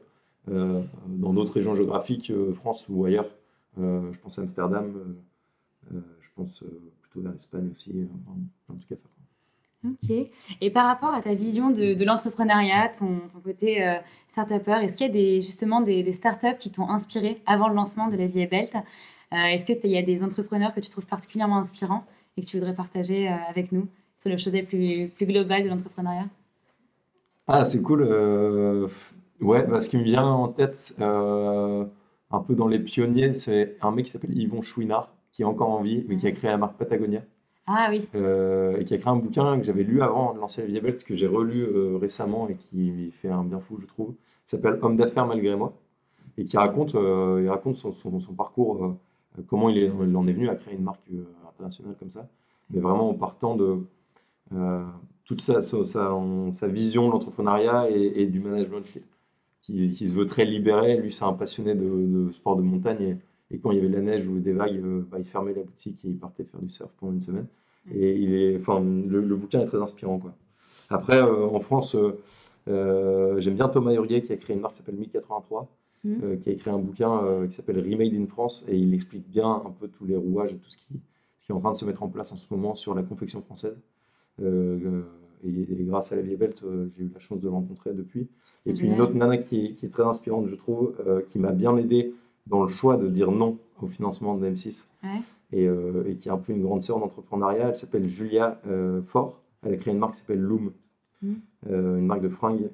Euh, 0.52 0.84
dans 1.08 1.34
d'autres 1.34 1.54
régions 1.54 1.74
géographiques, 1.74 2.30
euh, 2.30 2.54
France 2.54 2.86
ou 2.90 3.06
ailleurs. 3.06 3.30
Euh, 3.80 4.12
je 4.14 4.20
pense 4.20 4.38
à 4.38 4.44
Amsterdam, 4.44 5.16
je 5.92 6.28
pense 6.36 6.64
plutôt 7.02 7.22
vers 7.22 7.32
l'Espagne 7.32 7.70
aussi, 7.74 8.08
en, 8.70 8.74
tout 8.74 8.88
cas. 8.88 8.96
Ok. 9.86 10.30
Et 10.62 10.70
par 10.70 10.88
rapport 10.88 11.14
à 11.14 11.22
ta 11.22 11.34
vision 11.34 11.70
de, 11.72 12.04
l'entrepreneuriat, 12.04 12.90
ton, 12.90 13.22
côté 13.44 13.86
euh, 13.86 13.96
start-upper, 14.30 14.84
est-ce 14.84 14.98
qu'il 14.98 15.08
y 15.08 15.10
a 15.10 15.14
des, 15.14 15.42
justement 15.42 15.82
des, 15.82 16.04
des 16.04 16.14
startups 16.14 16.58
qui 16.60 16.72
t'ont 16.72 16.90
inspiré 16.90 17.42
avant 17.46 17.68
le 17.68 17.76
lancement 17.76 18.08
de 18.08 18.16
la 18.16 18.28
Vie 18.28 18.48
Belt 18.48 18.74
Est-ce 19.32 19.66
qu'il 19.66 19.92
y 19.92 19.98
a 19.98 20.02
des 20.02 20.24
entrepreneurs 20.24 20.74
que 20.74 20.80
tu 20.80 20.90
trouves 20.90 21.06
particulièrement 21.06 21.58
inspirants? 21.58 22.06
Et 22.38 22.42
que 22.42 22.48
tu 22.48 22.58
voudrais 22.58 22.76
partager 22.76 23.28
avec 23.28 23.72
nous 23.72 23.88
sur 24.18 24.30
le 24.30 24.38
chose 24.38 24.54
plus, 24.68 25.10
plus 25.10 25.26
global 25.26 25.64
de 25.64 25.70
l'entrepreneuriat? 25.70 26.28
Ah, 27.48 27.64
c'est 27.66 27.82
cool. 27.82 28.04
Ouais, 29.42 29.66
bah, 29.68 29.82
ce 29.82 29.90
qui 29.90 29.98
me 29.98 30.04
vient 30.04 30.26
en 30.26 30.48
tête, 30.48 30.96
euh, 31.00 31.86
un 32.32 32.40
peu 32.40 32.56
dans 32.56 32.68
les 32.68 32.80
pionniers, 32.80 33.34
c'est 33.34 33.78
un 33.82 33.92
mec 33.92 34.06
qui 34.06 34.12
s'appelle 34.12 34.36
Yvon 34.38 34.62
Chouinard, 34.62 35.14
qui 35.32 35.42
est 35.42 35.46
encore 35.46 35.70
en 35.70 35.82
vie, 35.82 36.06
mais 36.08 36.18
qui 36.18 36.28
a 36.28 36.32
créé 36.32 36.50
la 36.52 36.58
marque 36.58 36.78
Patagonia. 36.78 37.22
Ah 37.68 37.88
oui. 37.90 38.08
Euh, 38.16 38.78
et 38.78 38.86
qui 38.86 38.94
a 38.94 38.98
créé 38.98 39.12
un 39.12 39.18
bouquin 39.18 39.60
que 39.60 39.66
j'avais 39.66 39.84
lu 39.84 40.02
avant 40.02 40.34
de 40.34 40.40
lancer 40.40 40.64
Belt, 40.80 41.04
que 41.04 41.16
j'ai 41.16 41.28
relu 41.28 41.64
euh, 41.64 41.98
récemment 41.98 42.48
et 42.48 42.56
qui 42.56 43.12
fait 43.12 43.30
un 43.30 43.44
bien 43.44 43.60
fou, 43.60 43.78
je 43.82 43.88
trouve. 43.88 44.14
Il 44.48 44.50
s'appelle 44.52 44.80
Homme 44.82 44.96
d'affaires 44.96 45.26
malgré 45.26 45.56
moi. 45.56 45.74
Et 46.38 46.46
qui 46.46 46.58
raconte, 46.58 46.94
il 46.94 47.50
raconte 47.50 47.78
son, 47.78 47.94
son, 47.94 48.34
parcours, 48.34 48.98
comment 49.48 49.70
il, 49.70 49.78
est, 49.78 49.86
il 49.86 50.16
en 50.18 50.28
est 50.28 50.34
venu 50.34 50.50
à 50.50 50.56
créer 50.56 50.76
une 50.76 50.84
marque 50.84 51.10
internationale 51.56 51.96
comme 51.98 52.12
ça. 52.12 52.28
Mais 52.70 52.80
vraiment 52.80 53.10
en 53.10 53.14
partant 53.14 53.56
de 53.56 53.80
toute 55.26 55.42
sa, 55.42 55.62
sa, 55.62 55.84
sa, 55.84 56.68
vision 56.68 57.08
de 57.08 57.12
l'entrepreneuriat 57.12 57.90
et, 57.90 58.22
et, 58.22 58.26
du 58.28 58.40
management 58.40 58.86
qui, 59.66 60.08
se 60.08 60.14
veut 60.14 60.28
très 60.28 60.46
libéré. 60.46 60.98
Lui, 60.98 61.12
c'est 61.12 61.24
un 61.24 61.34
passionné 61.34 61.76
de, 61.76 62.32
sport 62.32 62.56
de 62.56 62.62
montagne. 62.62 63.18
Et, 63.52 63.58
quand 63.60 63.72
il 63.72 63.78
y 63.78 63.80
avait 63.80 63.90
de 63.90 63.96
la 63.96 64.02
neige 64.02 64.28
ou 64.28 64.40
des 64.40 64.54
vagues, 64.54 64.82
euh, 64.84 65.08
bah, 65.10 65.18
il 65.20 65.26
fermait 65.26 65.54
la 65.54 65.64
boutique 65.64 66.04
et 66.04 66.10
il 66.10 66.18
partait 66.18 66.44
faire 66.44 66.62
du 66.62 66.70
surf 66.70 66.92
pendant 67.00 67.14
une 67.14 67.22
semaine. 67.22 67.48
Mm. 67.86 67.92
Et 67.96 68.16
il 68.16 68.34
est, 68.34 68.58
enfin, 68.58 68.80
le, 68.82 69.36
bouquin 69.36 69.62
est 69.62 69.66
très 69.66 69.82
inspirant. 69.82 70.20
Quoi. 70.20 70.34
Après, 70.90 71.22
euh, 71.22 71.48
en 71.48 71.60
France, 71.60 71.96
euh, 72.68 73.40
j'aime 73.40 73.56
bien 73.56 73.70
Thomas 73.70 73.94
Hurguet 73.94 74.22
qui 74.22 74.34
a 74.34 74.38
créé 74.38 74.56
une 74.56 74.62
marque 74.62 74.74
qui 74.74 74.80
s'appelle 74.80 74.96
1083, 74.96 75.68
mm. 76.04 76.38
qui 76.38 76.50
a 76.50 76.52
écrit 76.52 76.70
un 76.70 76.80
bouquin 76.80 77.48
qui 77.48 77.54
s'appelle 77.54 77.80
Remade 77.80 78.14
in 78.14 78.28
France 78.28 78.66
et 78.68 78.78
il 78.78 78.94
explique 78.94 79.28
bien 79.30 79.62
un 79.66 79.72
peu 79.72 79.88
tous 79.88 80.06
les 80.06 80.18
rouages 80.18 80.52
et 80.52 80.58
tout 80.58 80.70
ce 80.70 80.78
qui, 80.78 81.00
qui 81.46 81.52
est 81.52 81.56
en 81.56 81.60
train 81.60 81.72
de 81.72 81.78
se 81.78 81.86
mettre 81.86 82.02
en 82.02 82.10
place 82.10 82.32
en 82.32 82.38
ce 82.38 82.48
moment 82.50 82.74
sur 82.74 82.96
la 82.96 83.04
confection 83.04 83.42
française. 83.42 83.78
Et, 84.42 85.84
grâce 85.86 86.12
à 86.12 86.16
la 86.16 86.24
vieille 86.24 86.38
Belt, 86.38 86.64
j'ai 86.98 87.04
eu 87.04 87.12
la 87.14 87.20
chance 87.20 87.40
de 87.40 87.46
le 87.46 87.54
rencontrer 87.54 87.94
depuis. 87.94 88.28
Et 88.66 88.74
puis 88.74 88.88
une 88.88 89.00
autre 89.00 89.14
nana 89.14 89.38
qui 89.38 89.78
est, 89.82 89.92
très 89.92 90.04
inspirante, 90.04 90.48
je 90.48 90.56
trouve, 90.56 90.96
euh, 91.06 91.22
qui 91.22 91.38
m'a 91.38 91.52
bien 91.52 91.78
aidé 91.78 92.14
dans 92.48 92.64
le 92.64 92.68
choix 92.68 92.98
de 92.98 93.08
dire 93.08 93.32
non 93.32 93.58
au 93.80 93.88
financement 93.88 94.36
de 94.36 94.48
M6 94.50 94.86
euh, 95.54 96.04
et, 96.06 96.16
qui 96.16 96.30
est 96.30 96.32
un 96.32 96.38
peu 96.38 96.54
une 96.54 96.64
grande 96.64 96.82
sœur 96.82 97.00
d'entrepreneuriat. 97.00 97.70
Elle 97.70 97.76
s'appelle 97.76 98.08
Julia 98.08 98.60
euh, 98.68 99.02
Fort. 99.04 99.40
Elle 99.62 99.74
a 99.74 99.78
créé 99.78 99.94
une 99.94 100.00
marque 100.00 100.14
qui 100.14 100.20
s'appelle 100.22 100.42
Loom, 100.42 100.72
mm. 101.22 101.34
une 101.68 102.06
marque 102.06 102.22
de 102.22 102.30
fringues 102.30 102.70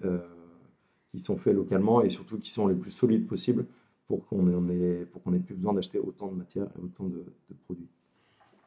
qui 1.08 1.20
sont 1.20 1.38
faites 1.38 1.54
localement 1.54 2.02
et 2.02 2.10
surtout 2.10 2.38
qui 2.38 2.50
sont 2.50 2.68
les 2.68 2.76
plus 2.76 2.92
solides 2.92 3.28
possibles 3.28 3.66
pour 4.08 4.26
qu'on 4.28 4.70
ait, 4.70 5.06
pour 5.06 5.22
qu'on 5.24 5.34
ait 5.34 5.40
plus 5.40 5.56
besoin 5.56 5.74
d'acheter 5.74 6.00
autant 6.00 6.28
de 6.28 6.36
matière 6.36 6.68
et 6.78 6.84
autant 6.84 7.06
de, 7.06 7.24
produits. 7.66 7.88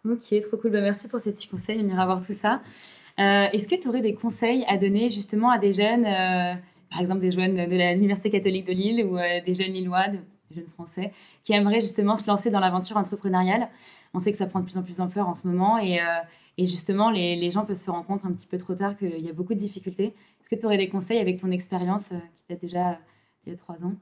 Ok, 0.05 0.41
trop 0.43 0.57
cool. 0.57 0.71
Bah, 0.71 0.81
merci 0.81 1.09
pour 1.09 1.21
ces 1.21 1.33
petits 1.33 1.49
conseils. 1.49 1.81
On 1.83 1.89
ira 1.89 2.05
voir 2.05 2.25
tout 2.25 2.33
ça. 2.33 2.61
Est-ce 3.17 3.69
que 3.69 3.77
tu 3.81 3.89
aurais 3.89 4.03
des 4.03 4.15
conseils 4.15 4.65
à 4.67 4.77
donner 4.77 5.09
justement 5.09 5.51
à 5.51 5.59
des 5.59 5.73
jeunes 5.73 6.05
par 6.95 7.01
exemple 7.01 7.21
des 7.21 7.33
jeunes 7.33 7.57
de 7.57 7.95
l'Université 7.95 8.31
catholique 8.31 8.67
de 8.67 8.73
Lille 8.73 9.05
ou 9.05 9.19
euh, 9.19 9.41
des 9.45 9.55
jeunes 9.55 9.73
lillois, 9.73 10.07
des 10.09 10.21
jeunes 10.55 10.69
français, 10.75 11.13
qui 11.43 11.53
aimeraient 11.53 11.81
justement 11.81 12.17
se 12.17 12.25
lancer 12.29 12.51
dans 12.51 12.61
l'aventure 12.61 12.97
entrepreneuriale? 12.97 13.69
On 14.15 14.21
sait 14.21 14.31
que 14.31 14.39
ça 14.39 14.47
prend 14.47 14.61
de 14.61 14.65
plus 14.65 14.79
en 14.79 14.85
plus 14.85 14.99
d'ampleur 14.99 15.29
en 15.29 15.35
ce 15.35 15.49
moment 15.49 15.77
et, 15.77 16.01
euh, 16.01 16.05
justement, 16.57 17.11
les, 17.11 17.35
les, 17.35 17.51
gens 17.51 17.65
peuvent 17.65 17.77
se 17.77 17.91
rendre 17.91 18.07
compte 18.07 18.25
un 18.25 18.33
petit 18.33 18.47
peu 18.47 18.59
trop 18.59 18.77
tard 18.77 18.97
qu'il 18.97 19.19
y 19.19 19.29
a 19.29 19.33
beaucoup 19.33 19.55
de 19.55 19.59
difficultés. 19.59 20.15
Est-ce 20.41 20.49
que 20.49 20.55
tu 20.55 20.65
aurais 20.67 20.79
des 20.79 20.89
conseils 20.89 21.19
avec 21.19 21.41
ton 21.41 21.51
expérience 21.51 22.13
euh, 22.13 22.19
qui 22.37 22.43
date 22.49 22.61
déjà 22.61 23.01
il 23.45 23.53
y 23.53 23.55
a 23.57 23.59
trois 23.59 23.75
ans? 23.75 23.95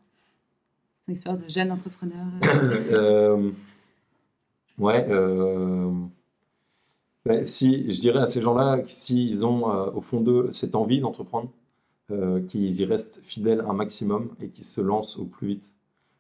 Ton 1.07 1.13
expérience 1.13 1.43
de 1.43 1.49
jeune 1.49 1.73
entrepreneur 1.73 2.27
Ouais. 4.83 5.07
Ben, 7.25 7.47
si, 7.47 7.91
je 7.91 8.01
dirais 8.01 8.19
à 8.19 8.27
ces 8.27 8.43
gens-là, 8.43 8.83
s'ils 8.89 9.47
ont 9.47 9.65
au 9.95 10.01
fond 10.01 10.21
d'eux 10.21 10.49
cette 10.53 10.75
envie 10.75 11.01
d'entreprendre, 11.01 11.51
euh, 12.13 12.41
qu'ils 12.41 12.81
y 12.81 12.85
restent 12.85 13.21
fidèles 13.23 13.65
un 13.67 13.73
maximum 13.73 14.31
et 14.41 14.49
qu'ils 14.49 14.65
se 14.65 14.81
lancent 14.81 15.17
au 15.17 15.25
plus 15.25 15.47
vite. 15.47 15.71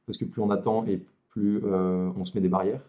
Parce 0.06 0.16
que 0.16 0.24
plus 0.24 0.40
on 0.40 0.50
attend 0.50 0.86
et 0.86 1.00
plus 1.28 1.60
euh, 1.64 2.08
on 2.16 2.24
se 2.24 2.34
met 2.34 2.40
des 2.40 2.48
barrières, 2.48 2.80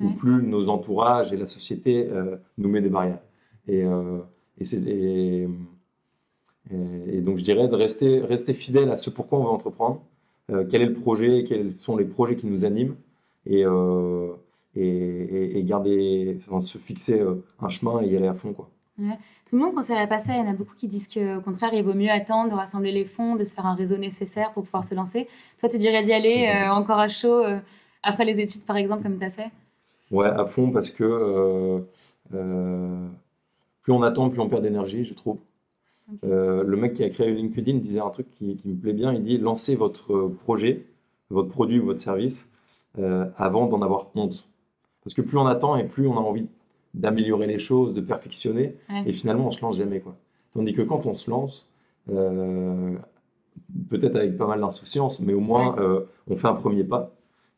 ou 0.00 0.10
plus 0.10 0.42
nos 0.42 0.68
entourages 0.68 1.32
et 1.32 1.36
la 1.36 1.46
société 1.46 2.08
euh, 2.10 2.36
nous 2.58 2.68
met 2.68 2.80
des 2.80 2.88
barrières. 2.88 3.20
Et, 3.68 3.84
et, 4.60 5.48
et, 6.70 7.20
donc 7.20 7.38
je 7.38 7.44
dirais 7.44 7.68
de 7.68 7.74
rester, 7.74 8.20
rester 8.20 8.54
fidèle 8.54 8.90
à 8.90 8.96
ce 8.96 9.08
pourquoi 9.08 9.38
on 9.38 9.44
veut 9.44 9.50
entreprendre, 9.50 10.02
quel 10.48 10.82
est 10.82 10.86
le 10.86 10.94
projet, 10.94 11.44
quels 11.44 11.78
sont 11.78 11.96
les 11.96 12.04
projets 12.04 12.36
qui 12.36 12.46
nous 12.46 12.64
animent, 12.64 12.96
et, 13.46 13.64
et, 14.76 15.62
garder, 15.64 16.38
se 16.60 16.78
fixer 16.78 17.22
un 17.60 17.68
chemin 17.68 18.00
et 18.02 18.08
y 18.08 18.16
aller 18.16 18.28
à 18.28 18.34
fond. 18.34 18.52
Quoi. 18.52 18.68
Tout 18.98 19.56
le 19.56 19.58
monde 19.58 19.70
ne 19.70 19.74
conseillerait 19.74 20.08
pas 20.08 20.18
ça. 20.18 20.34
Il 20.34 20.38
y 20.38 20.40
en 20.40 20.48
a 20.48 20.54
beaucoup 20.54 20.74
qui 20.76 20.88
disent 20.88 21.08
qu'au 21.08 21.40
contraire, 21.44 21.74
il 21.74 21.82
vaut 21.82 21.94
mieux 21.94 22.10
attendre 22.10 22.50
de 22.50 22.54
rassembler 22.54 22.92
les 22.92 23.04
fonds, 23.04 23.36
de 23.36 23.44
se 23.44 23.54
faire 23.54 23.66
un 23.66 23.74
réseau 23.74 23.96
nécessaire 23.96 24.52
pour 24.52 24.64
pouvoir 24.64 24.84
se 24.84 24.94
lancer. 24.94 25.28
Toi, 25.60 25.68
tu 25.68 25.78
dirais 25.78 26.02
d'y 26.02 26.12
aller 26.12 26.50
encore 26.70 26.98
à 26.98 27.08
chaud 27.08 27.42
après 28.02 28.24
les 28.24 28.40
études, 28.40 28.64
par 28.64 28.76
exemple, 28.76 29.02
comme 29.02 29.18
tu 29.18 29.24
as 29.24 29.30
fait? 29.30 29.50
Ouais, 30.10 30.26
à 30.26 30.46
fond, 30.46 30.70
parce 30.70 30.90
que 30.90 31.84
plus 33.82 33.92
on 33.92 34.02
attend, 34.02 34.30
plus 34.30 34.40
on 34.40 34.48
perd 34.48 34.62
d'énergie, 34.62 35.04
je 35.04 35.14
trouve. 35.14 35.38
Euh, 36.24 36.62
le 36.62 36.76
mec 36.76 36.94
qui 36.94 37.04
a 37.04 37.08
créé 37.08 37.32
LinkedIn 37.32 37.78
disait 37.78 38.00
un 38.00 38.10
truc 38.10 38.28
qui, 38.30 38.58
me 38.64 38.74
plaît 38.74 38.92
bien. 38.92 39.12
Il 39.12 39.24
dit 39.24 39.38
lancez 39.38 39.74
votre 39.74 40.28
projet, 40.28 40.84
votre 41.30 41.48
produit 41.48 41.78
ou 41.80 41.86
votre 41.86 42.00
service 42.00 42.48
euh, 42.98 43.26
avant 43.36 43.66
d'en 43.66 43.82
avoir 43.82 44.08
honte. 44.14 44.46
Parce 45.04 45.14
que 45.14 45.22
plus 45.22 45.38
on 45.38 45.46
attend 45.46 45.76
et 45.76 45.84
plus 45.84 46.06
on 46.06 46.16
a 46.16 46.20
envie 46.20 46.46
d'améliorer 46.94 47.46
les 47.46 47.58
choses, 47.58 47.94
de 47.94 48.00
perfectionner, 48.00 48.76
et 49.06 49.12
finalement 49.12 49.46
on 49.46 49.50
se 49.50 49.62
lance 49.62 49.76
jamais 49.78 50.00
quoi. 50.00 50.14
Tandis 50.54 50.74
que 50.74 50.82
quand 50.82 51.06
on 51.06 51.14
se 51.14 51.30
lance, 51.30 51.66
euh, 52.10 52.94
peut-être 53.88 54.16
avec 54.16 54.36
pas 54.36 54.46
mal 54.46 54.60
d'insouciance, 54.60 55.20
mais 55.20 55.32
au 55.32 55.40
moins 55.40 55.74
on 56.28 56.36
fait 56.36 56.48
un 56.48 56.54
premier 56.54 56.84
pas 56.84 57.12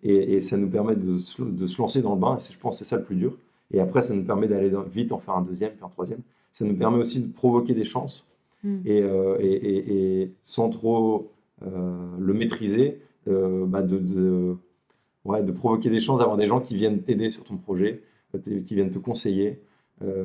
et, 0.05 0.41
ça 0.41 0.57
nous 0.57 0.69
permet 0.69 0.95
de, 0.95 1.15
de, 1.51 1.67
se 1.67 1.81
lancer 1.81 2.03
dans 2.03 2.15
le 2.15 2.21
bain. 2.21 2.37
Je 2.39 2.59
pense 2.59 2.79
que 2.79 2.85
c'est 2.85 2.91
ça 2.91 2.99
le 2.99 3.05
plus 3.05 3.17
dur. 3.17 3.37
Et 3.73 3.81
après, 3.81 4.03
ça 4.03 4.15
nous 4.15 4.23
permet 4.23 4.47
d'aller 4.47 4.71
vite, 4.93 5.13
en 5.13 5.19
faire 5.19 5.35
un 5.35 5.43
deuxième, 5.43 5.73
puis 5.73 5.85
un 5.85 5.89
troisième. 5.89 6.21
Ça 6.53 6.65
nous 6.65 6.77
permet 6.77 6.99
aussi 6.99 7.21
de 7.21 7.33
provoquer 7.33 7.75
des 7.75 7.85
chances. 7.85 8.25
Hmm. 8.63 8.81
Euh, 8.87 9.39
et, 9.41 10.31
sans 10.43 10.69
trop 10.69 11.31
euh, 11.67 11.97
le 12.19 12.35
maîtriser, 12.35 13.01
euh, 13.29 13.65
bah 13.67 13.83
de, 13.83 13.99
de, 13.99 14.57
ouais, 15.25 15.43
de, 15.43 15.53
provoquer 15.53 15.91
des 15.91 16.01
chances, 16.01 16.19
d'avoir 16.19 16.37
des 16.37 16.47
gens 16.47 16.61
qui 16.61 16.75
viennent 16.75 17.03
t'aider 17.03 17.31
sur 17.31 17.45
ton 17.45 17.57
projet, 17.57 18.03
qui 18.45 18.75
viennent 18.75 18.91
te 18.91 18.99
conseiller. 18.99 19.61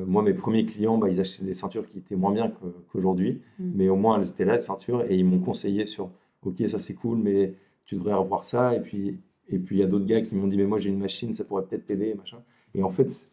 moi, 0.06 0.22
mes 0.22 0.34
premiers 0.34 0.66
clients, 0.66 0.98
bah, 0.98 1.08
ils 1.08 1.20
achetaient 1.20 1.44
des 1.44 1.54
ceintures 1.54 1.88
qui 1.88 1.98
étaient 1.98 2.16
moins 2.16 2.32
bien 2.32 2.52
qu'aujourd'hui, 2.90 3.40
hmm. 3.58 3.70
mais 3.74 3.88
au 3.88 3.96
moins 3.96 4.18
elles 4.18 4.28
étaient 4.28 4.44
là, 4.44 4.56
les 4.56 4.62
ceintures, 4.62 5.04
et 5.08 5.16
ils 5.16 5.24
m'ont 5.24 5.38
conseillé 5.38 5.86
sur 5.86 6.10
Ok, 6.42 6.62
ça 6.68 6.78
c'est 6.78 6.94
cool, 6.94 7.18
mais 7.18 7.54
tu 7.84 7.96
devrais 7.96 8.14
revoir 8.14 8.44
ça. 8.44 8.74
Et 8.74 8.80
puis, 8.80 9.20
et 9.48 9.58
puis 9.58 9.76
il 9.76 9.80
y 9.80 9.82
a 9.82 9.86
d'autres 9.86 10.06
gars 10.06 10.22
qui 10.22 10.34
m'ont 10.34 10.46
dit 10.46 10.56
Mais 10.56 10.66
moi 10.66 10.78
j'ai 10.78 10.88
une 10.88 10.98
machine, 10.98 11.34
ça 11.34 11.44
pourrait 11.44 11.64
peut-être 11.64 11.86
t'aider, 11.86 12.14
machin. 12.14 12.38
Et 12.74 12.82
en 12.82 12.90
fait, 12.90 13.28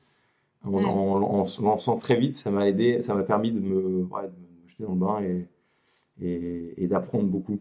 en, 0.64 1.46
se 1.46 1.62
lançant 1.62 1.98
très 1.98 2.18
vite, 2.18 2.36
ça 2.36 2.52
m'a 2.52 2.68
aidé, 2.68 3.02
ça 3.02 3.14
m'a 3.14 3.24
permis 3.24 3.52
de 3.52 3.60
me, 3.60 4.04
ouais, 4.04 4.24
me, 4.24 4.68
jeter 4.68 4.84
dans 4.84 4.94
le 4.94 5.00
bain 5.00 5.22
et, 5.22 6.74
et, 6.78 6.88
d'apprendre 6.88 7.26
beaucoup 7.26 7.60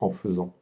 en 0.00 0.10
faisant. 0.10 0.54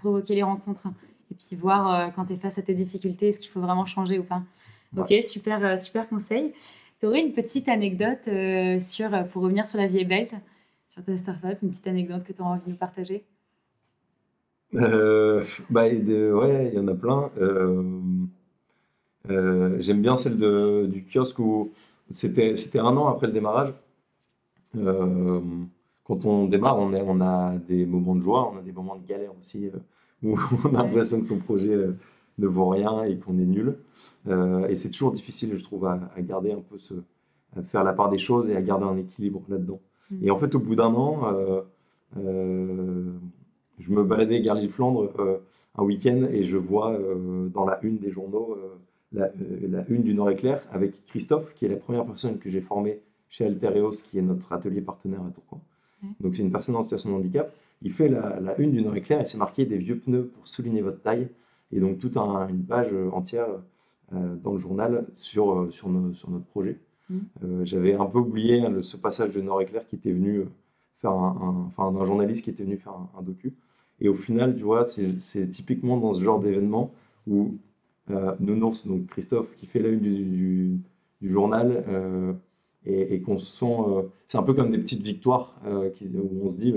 provoquer 0.00 0.36
les 0.36 0.42
rencontres 0.42 0.86
et 1.30 1.34
puis 1.34 1.56
voir 1.56 1.92
euh, 1.92 2.08
quand 2.14 2.26
tu 2.26 2.34
es 2.34 2.36
face 2.36 2.58
à 2.58 2.62
tes 2.62 2.74
difficultés, 2.74 3.28
est-ce 3.28 3.40
qu'il 3.40 3.50
faut 3.50 3.60
vraiment 3.60 3.86
changer 3.86 4.18
ou 4.18 4.24
pas. 4.24 4.42
Ok, 4.96 5.12
super, 5.24 5.64
euh, 5.64 5.76
super 5.76 6.08
conseil. 6.08 6.52
Tu 7.00 7.06
aurais 7.06 7.20
une 7.20 7.32
petite 7.32 7.68
anecdote 7.68 8.28
euh, 8.28 8.80
sur, 8.80 9.10
pour 9.28 9.42
revenir 9.42 9.66
sur 9.66 9.78
la 9.78 9.86
vie 9.86 10.04
belt, 10.04 10.32
sur 10.88 11.04
ta 11.04 11.16
startup, 11.16 11.58
une 11.62 11.70
petite 11.70 11.86
anecdote 11.86 12.24
que 12.24 12.32
tu 12.32 12.40
as 12.40 12.44
envie 12.44 12.62
de 12.64 12.70
nous 12.70 12.76
partager? 12.76 13.24
Bah, 14.72 15.82
Ouais, 15.84 16.70
il 16.72 16.74
y 16.74 16.78
en 16.78 16.88
a 16.88 16.94
plein. 16.94 17.30
Euh, 19.30 19.76
j'aime 19.80 20.02
bien 20.02 20.16
celle 20.16 20.38
de, 20.38 20.86
du 20.86 21.04
kiosque 21.04 21.38
où 21.38 21.72
c'était 22.10 22.78
un 22.78 22.96
an 22.96 23.08
après 23.08 23.26
le 23.26 23.32
démarrage. 23.32 23.74
Euh, 24.76 25.40
quand 26.04 26.24
on 26.24 26.46
démarre, 26.46 26.78
on, 26.78 26.92
est, 26.92 27.02
on, 27.02 27.20
a 27.20 27.54
des 27.56 27.86
moments 27.86 28.14
de 28.14 28.20
joie, 28.20 28.52
on 28.52 28.58
a 28.58 28.62
des 28.62 28.72
moments 28.72 28.96
de 28.96 29.06
galère 29.06 29.32
aussi, 29.40 29.66
euh, 29.66 29.78
où 30.22 30.38
on 30.64 30.74
a 30.74 30.82
l'impression 30.82 31.20
que 31.20 31.26
son 31.26 31.38
projet 31.38 31.76
ne 32.38 32.46
vaut 32.46 32.68
rien 32.68 33.04
et 33.04 33.16
qu'on 33.18 33.38
est 33.38 33.46
nul. 33.46 33.76
et 34.26 34.74
c'est 34.74 34.90
toujours 34.90 35.12
difficile, 35.12 35.56
je 35.56 35.62
trouve, 35.62 35.86
à, 35.86 35.98
garder 36.18 36.52
un 36.52 36.60
peu 36.60 36.78
ce, 36.78 36.94
à 37.56 37.62
faire 37.62 37.84
la 37.84 37.92
part 37.92 38.10
des 38.10 38.18
choses 38.18 38.48
et 38.50 38.56
à 38.56 38.62
garder 38.62 38.84
un 38.84 38.96
équilibre 38.96 39.42
là-dedans. 39.48 39.80
Mm. 40.10 40.24
Et 40.26 40.30
en 40.30 40.36
fait, 40.36 40.54
au 40.54 40.58
bout 40.58 40.74
d'un 40.74 40.94
an, 40.94 41.22
je 42.16 43.92
me 43.92 44.04
baladais 44.04 44.40
gare 44.40 44.58
Flandre 44.68 45.12
un 45.78 45.82
week-end 45.82 46.26
et 46.30 46.44
je 46.44 46.58
vois 46.58 46.98
dans 47.52 47.64
la 47.64 47.78
une 47.82 47.98
des 47.98 48.10
journaux 48.10 48.56
la, 49.12 49.24
euh, 49.24 49.68
la 49.68 49.84
une 49.88 50.02
du 50.02 50.14
Nord-Éclair 50.14 50.62
avec 50.70 51.04
Christophe, 51.06 51.54
qui 51.54 51.64
est 51.64 51.68
la 51.68 51.76
première 51.76 52.04
personne 52.04 52.38
que 52.38 52.50
j'ai 52.50 52.60
formée 52.60 53.00
chez 53.28 53.44
Altereos, 53.44 54.02
qui 54.04 54.18
est 54.18 54.22
notre 54.22 54.52
atelier 54.52 54.80
partenaire 54.80 55.20
à 55.20 55.30
Tourcoing. 55.30 55.60
Donc 56.20 56.36
c'est 56.36 56.42
une 56.42 56.52
personne 56.52 56.76
en 56.76 56.82
situation 56.82 57.10
de 57.10 57.14
handicap. 57.16 57.54
Il 57.82 57.92
fait 57.92 58.08
la, 58.08 58.40
la 58.40 58.58
une 58.58 58.72
du 58.72 58.82
Nord-Éclair 58.82 59.20
et 59.20 59.24
c'est 59.24 59.38
marqué 59.38 59.66
des 59.66 59.78
vieux 59.78 59.98
pneus 59.98 60.30
pour 60.34 60.46
souligner 60.46 60.80
votre 60.80 61.00
taille. 61.00 61.28
Et 61.72 61.80
donc 61.80 61.98
toute 61.98 62.16
une 62.16 62.64
page 62.64 62.94
entière 63.12 63.48
euh, 64.14 64.36
dans 64.36 64.52
le 64.52 64.58
journal 64.58 65.06
sur, 65.14 65.52
euh, 65.52 65.70
sur 65.70 65.88
notre 65.88 66.46
projet. 66.46 66.78
Mmh. 67.08 67.18
J'avais 67.64 67.94
un 67.94 68.06
peu 68.06 68.18
oublié 68.18 68.62
hein, 68.62 68.72
ce 68.82 68.96
passage 68.96 69.34
de 69.34 69.40
Nord-Éclair 69.40 69.86
qui 69.86 69.94
était 69.96 70.12
venu 70.12 70.44
faire 70.98 71.12
un, 71.12 71.68
enfin 71.68 71.92
d'un 71.92 72.04
journaliste 72.04 72.42
qui 72.42 72.50
était 72.50 72.64
venu 72.64 72.78
faire 72.78 72.94
un, 72.94 73.10
un 73.18 73.22
docu. 73.22 73.54
Et 74.00 74.08
au 74.08 74.14
final, 74.14 74.56
tu 74.56 74.62
vois, 74.62 74.84
c'est 74.84 75.50
typiquement 75.50 75.96
dans 75.96 76.14
ce 76.14 76.22
genre 76.22 76.40
d'événement 76.40 76.92
où 77.26 77.54
euh, 78.10 78.34
Nounours, 78.40 78.86
donc 78.86 79.06
Christophe, 79.06 79.54
qui 79.56 79.66
fait 79.66 79.80
la 79.80 79.88
une 79.88 80.00
du, 80.00 80.80
journal 81.22 81.82
euh, 82.88 83.06
et, 83.10 83.20
qu'on 83.20 83.38
se 83.38 83.58
sent. 83.58 83.76
Euh, 83.88 84.02
c'est 84.26 84.38
un 84.38 84.42
peu 84.42 84.54
comme 84.54 84.70
des 84.70 84.78
petites 84.78 85.02
victoires 85.02 85.54
où 85.64 86.40
on 86.44 86.50
se 86.50 86.56
dit 86.56 86.74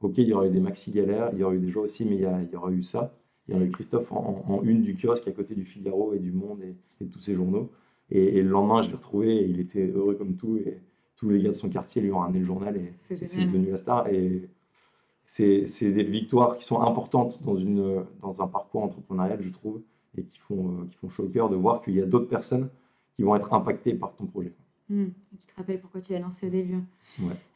ok, 0.00 0.18
il 0.18 0.28
y 0.28 0.32
aurait 0.32 0.48
eu 0.48 0.50
des 0.52 0.60
maxi 0.60 0.90
galères, 0.90 1.30
il 1.32 1.38
y 1.38 1.44
aurait 1.44 1.56
eu 1.56 1.60
des 1.60 1.68
joies 1.68 1.84
aussi, 1.84 2.04
mais 2.04 2.16
il 2.16 2.22
y, 2.22 2.26
a, 2.26 2.42
il 2.42 2.50
y 2.50 2.56
aurait 2.56 2.72
eu 2.72 2.84
ça. 2.84 3.14
Il 3.48 3.54
y 3.54 3.56
aurait 3.56 3.66
eu 3.66 3.70
Christophe 3.70 4.10
en, 4.12 4.60
une 4.62 4.82
du 4.82 4.96
kiosque 4.96 5.28
à 5.28 5.32
côté 5.32 5.54
du 5.54 5.64
Figaro 5.64 6.14
et 6.14 6.18
du 6.18 6.32
Monde 6.32 6.60
et, 6.62 7.04
de 7.04 7.10
tous 7.10 7.20
ces 7.20 7.34
journaux. 7.34 7.70
Et, 8.10 8.42
le 8.42 8.48
lendemain, 8.48 8.82
je 8.82 8.88
l'ai 8.88 8.96
retrouvé 8.96 9.36
et 9.36 9.44
il 9.44 9.60
était 9.60 9.86
heureux 9.86 10.14
comme 10.14 10.36
tout. 10.36 10.56
Et 10.58 10.78
tous 11.16 11.30
les 11.30 11.42
gars 11.42 11.50
de 11.50 11.54
son 11.54 11.68
quartier 11.68 12.00
lui 12.02 12.12
ont 12.12 12.20
ramené 12.20 12.38
le 12.38 12.44
journal 12.44 12.76
et 12.76 12.92
c'est 12.98 13.44
devenu 13.44 13.70
la 13.70 13.76
star. 13.76 14.08
Et 14.08 14.48
c'est 15.24 15.92
des 15.92 16.04
victoires 16.04 16.56
qui 16.56 16.64
sont 16.64 16.80
importantes 16.80 17.42
dans, 17.44 17.56
une, 17.56 18.04
dans 18.20 18.42
un 18.42 18.46
parcours 18.46 18.82
entrepreneurial, 18.82 19.40
je 19.42 19.50
trouve 19.50 19.80
et 20.16 20.24
qui 20.24 20.38
font, 20.38 20.68
euh, 20.68 20.86
qui 20.90 20.96
font 20.96 21.08
chaud 21.08 21.24
au 21.24 21.28
cœur 21.28 21.48
de 21.48 21.56
voir 21.56 21.82
qu'il 21.82 21.94
y 21.94 22.02
a 22.02 22.06
d'autres 22.06 22.28
personnes 22.28 22.68
qui 23.16 23.22
vont 23.22 23.36
être 23.36 23.52
impactées 23.52 23.94
par 23.94 24.14
ton 24.14 24.26
projet. 24.26 24.52
Mmh. 24.90 25.06
Qui 25.38 25.46
te 25.46 25.56
rappelle 25.56 25.80
pourquoi 25.80 26.00
tu 26.00 26.14
as 26.14 26.18
lancé 26.18 26.48
au 26.48 26.50
début. 26.50 26.82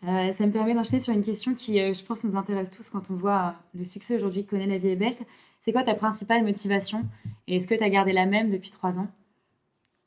Euh, 0.05 0.33
ça 0.33 0.47
me 0.47 0.53
permet 0.53 0.73
d'enchaîner 0.73 1.01
sur 1.01 1.12
une 1.12 1.25
question 1.25 1.55
qui, 1.55 1.81
euh, 1.81 1.92
je 1.92 2.05
pense, 2.05 2.23
nous 2.23 2.37
intéresse 2.37 2.70
tous 2.70 2.88
quand 2.90 3.03
on 3.11 3.14
voit 3.14 3.57
le 3.75 3.85
succès 3.85 4.16
aujourd'hui 4.16 4.44
que 4.44 4.51
connaît 4.51 4.68
la 4.68 4.79
vie 4.79 4.88
est 4.88 4.97
belle. 4.97 5.16
C'est 5.62 5.73
quoi 5.73 5.83
ta 5.83 5.94
principale 5.94 6.44
motivation 6.44 7.05
Et 7.49 7.57
est-ce 7.57 7.66
que 7.66 7.75
tu 7.75 7.83
as 7.83 7.90
gardé 7.90 8.12
la 8.12 8.27
même 8.27 8.53
depuis 8.53 8.70
trois 8.70 8.99
ans 9.01 9.09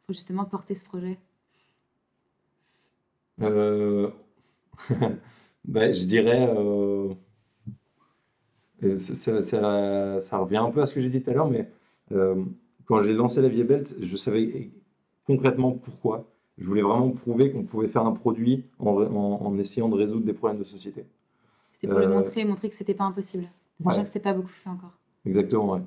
pour 0.05 0.15
justement 0.15 0.45
porter 0.45 0.75
ce 0.75 0.85
projet? 0.85 1.19
Ben, 5.65 5.93
Je 5.93 6.05
dirais. 6.05 6.47
Ça, 8.95 9.41
ça, 9.41 10.21
ça, 10.21 10.37
revient 10.37 10.57
un 10.57 10.71
peu 10.71 10.81
à 10.81 10.85
ce 10.85 10.93
que 10.93 11.01
j'ai 11.01 11.09
dit 11.09 11.21
tout 11.21 11.29
à 11.31 11.33
l'heure, 11.33 11.49
mais 11.49 11.69
euh, 12.11 12.45
quand 12.85 12.99
j'ai 12.99 13.11
lancé 13.13 13.41
la 13.41 13.49
Vie 13.49 13.63
Belt, 13.63 13.95
je 13.99 14.15
savais 14.15 14.69
concrètement 15.25 15.71
pourquoi. 15.71 16.25
Je 16.57 16.67
voulais 16.67 16.81
vraiment 16.81 17.09
prouver 17.11 17.51
qu'on 17.51 17.63
pouvait 17.63 17.87
faire 17.87 18.05
un 18.05 18.13
produit 18.13 18.65
en, 18.79 19.57
essayant 19.57 19.89
de 19.89 19.95
résoudre 19.95 20.25
des 20.25 20.33
problèmes 20.33 20.59
de 20.59 20.63
société. 20.63 21.05
C'était 21.73 21.87
pour 21.87 21.99
le 21.99 22.05
euh, 22.05 22.13
montrer, 22.13 22.45
montrer 22.45 22.69
que 22.69 22.75
c'était 22.75 22.95
pas 22.95 23.03
impossible. 23.03 23.47
Sachant 23.83 24.01
que 24.01 24.07
c'était 24.07 24.19
pas 24.19 24.33
beaucoup 24.33 24.49
fait 24.49 24.69
encore. 24.69 24.93
Exactement, 25.25 25.73
ouais. 25.73 25.81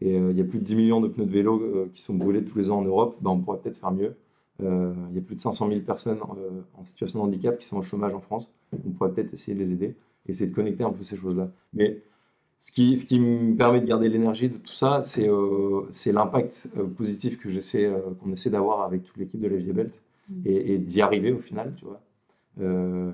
Et 0.00 0.16
euh, 0.16 0.30
il 0.30 0.38
y 0.38 0.40
a 0.40 0.44
plus 0.44 0.60
de 0.60 0.64
10 0.64 0.76
millions 0.76 1.00
de 1.00 1.08
pneus 1.08 1.26
de 1.26 1.32
vélo 1.32 1.88
qui 1.94 2.02
sont 2.02 2.14
brûlés 2.14 2.44
tous 2.44 2.56
les 2.56 2.70
ans 2.70 2.78
en 2.78 2.84
Europe. 2.84 3.16
Ben, 3.20 3.30
on 3.30 3.40
pourrait 3.40 3.58
peut-être 3.58 3.78
faire 3.78 3.92
mieux. 3.92 4.14
Il 4.60 5.14
y 5.14 5.18
a 5.18 5.22
plus 5.22 5.34
de 5.34 5.40
500 5.40 5.68
000 5.68 5.80
personnes 5.80 6.18
en 6.78 6.84
situation 6.84 7.18
de 7.18 7.24
handicap 7.24 7.58
qui 7.58 7.66
sont 7.66 7.78
au 7.78 7.82
chômage 7.82 8.14
en 8.14 8.20
France. 8.20 8.48
On 8.72 8.90
pourrait 8.90 9.10
peut-être 9.10 9.32
essayer 9.32 9.56
de 9.56 9.60
les 9.60 9.72
aider, 9.72 9.96
essayer 10.28 10.48
de 10.48 10.54
connecter 10.54 10.84
un 10.84 10.92
peu 10.92 11.02
ces 11.02 11.16
choses-là. 11.16 11.50
Mais 11.72 12.00
ce 12.62 12.70
qui, 12.70 12.96
ce 12.96 13.04
qui 13.04 13.18
me 13.18 13.56
permet 13.56 13.80
de 13.80 13.86
garder 13.86 14.08
l'énergie 14.08 14.48
de 14.48 14.56
tout 14.56 14.72
ça, 14.72 15.02
c'est 15.02 15.28
euh, 15.28 15.82
l'impact 16.06 16.68
euh, 16.78 16.84
positif 16.84 17.36
que 17.36 17.48
euh, 17.48 18.00
qu'on 18.22 18.30
essaie 18.30 18.50
d'avoir 18.50 18.82
avec 18.82 19.02
toute 19.02 19.16
l'équipe 19.16 19.40
de 19.40 19.48
la 19.48 19.56
Vie 19.56 19.72
Belt 19.72 20.00
mm. 20.28 20.42
et, 20.44 20.78
d'y 20.78 21.00
arriver 21.00 21.32
au 21.32 21.40
final, 21.40 21.74
tu 21.76 21.84
vois. 21.84 22.00
Euh, 22.60 23.10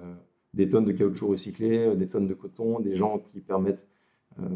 des 0.54 0.68
tonnes 0.68 0.84
de 0.84 0.92
caoutchouc 0.92 1.28
recyclé, 1.28 1.94
des 1.96 2.08
tonnes 2.08 2.26
de 2.26 2.34
coton, 2.34 2.80
des 2.80 2.96
gens 2.96 3.18
qui 3.18 3.40
permettent, 3.40 3.86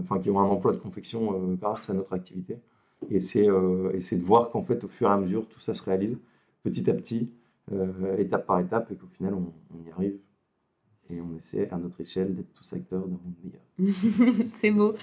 enfin 0.01 0.19
qui 0.19 0.31
ont 0.31 0.41
un 0.41 0.45
emploi 0.45 0.73
de 0.73 0.79
confection 0.79 1.55
grâce 1.61 1.91
à 1.91 1.95
notre 1.95 2.15
activité. 2.15 2.59
Et 3.11 3.21
c'est 3.21 3.47
de 3.47 4.25
voir 4.25 4.51
qu'en 4.51 4.63
fait, 4.63 4.83
au 4.85 4.89
fur 4.89 5.09
et 5.09 5.13
à 5.13 5.17
mesure, 5.19 5.47
tout 5.47 5.61
ça 5.61 5.75
se 5.75 5.83
réalise 5.83 6.19
petit 6.65 6.91
à 6.91 6.95
petit, 6.95 7.31
étape 8.19 8.47
par 8.47 8.59
étape, 8.59 8.91
et 8.91 8.97
qu'au 8.97 9.07
final, 9.07 9.35
on, 9.35 9.53
on 9.77 9.87
y 9.87 9.91
arrive 9.93 10.19
et 11.13 11.21
on 11.21 11.37
essaie 11.37 11.69
à 11.71 11.77
notre 11.77 12.01
échelle 12.01 12.35
d'être 12.35 12.53
tous 12.55 12.73
acteurs 12.73 13.01
d'un 13.01 13.19
monde 13.19 13.35
meilleur. 13.45 14.47
c'est 14.55 14.71
beau. 14.71 14.95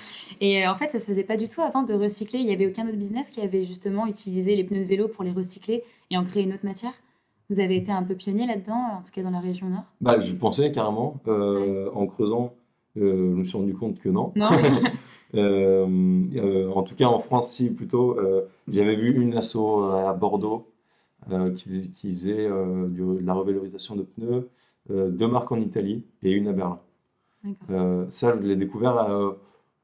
Et 0.41 0.63
euh, 0.63 0.71
en 0.71 0.75
fait, 0.75 0.89
ça 0.89 0.99
se 0.99 1.05
faisait 1.05 1.23
pas 1.23 1.37
du 1.37 1.47
tout 1.47 1.61
avant 1.61 1.83
de 1.83 1.93
recycler. 1.93 2.39
Il 2.39 2.45
n'y 2.45 2.53
avait 2.53 2.67
aucun 2.67 2.87
autre 2.87 2.97
business 2.97 3.29
qui 3.31 3.41
avait 3.41 3.65
justement 3.65 4.07
utilisé 4.07 4.55
les 4.55 4.63
pneus 4.63 4.83
de 4.83 4.89
vélo 4.89 5.07
pour 5.07 5.23
les 5.23 5.31
recycler 5.31 5.83
et 6.09 6.17
en 6.17 6.25
créer 6.25 6.43
une 6.43 6.53
autre 6.53 6.65
matière? 6.65 6.93
Vous 7.49 7.59
avez 7.59 7.77
été 7.77 7.91
un 7.91 8.03
peu 8.03 8.13
pionnier 8.13 8.45
là-dedans, 8.45 8.99
en 8.99 9.01
tout 9.01 9.11
cas 9.11 9.23
dans 9.23 9.31
la 9.31 9.39
région 9.39 9.69
nord? 9.69 9.85
Bah, 10.01 10.19
Je 10.19 10.33
pensais 10.33 10.71
carrément. 10.71 11.19
Euh, 11.27 11.89
en 11.95 12.05
creusant, 12.05 12.53
euh, 12.97 13.31
je 13.31 13.39
me 13.39 13.43
suis 13.43 13.57
rendu 13.57 13.73
compte 13.73 13.99
que 13.99 14.09
non. 14.09 14.31
Non 14.35 14.49
en 15.33 16.83
tout 16.83 16.95
cas, 16.95 17.07
en 17.07 17.19
France, 17.19 17.51
si, 17.51 17.69
plutôt. 17.69 18.17
J'avais 18.67 18.95
vu 18.95 19.19
une 19.19 19.35
asso 19.35 19.57
à 19.57 20.13
Bordeaux 20.13 20.67
qui, 21.57 21.91
qui, 21.91 22.13
faisait 22.13 22.47
de 22.47 23.19
la 23.23 23.33
revalorisation 23.33 23.95
de 23.95 24.03
pneus, 24.03 24.49
deux 24.89 25.27
marques 25.27 25.51
en 25.51 25.59
Italie 25.59 26.05
et 26.21 26.31
une 26.31 26.47
à 26.47 26.53
Berlin. 26.53 26.79
ça, 28.09 28.35
je 28.35 28.41
l'ai 28.41 28.55
découvert 28.55 29.35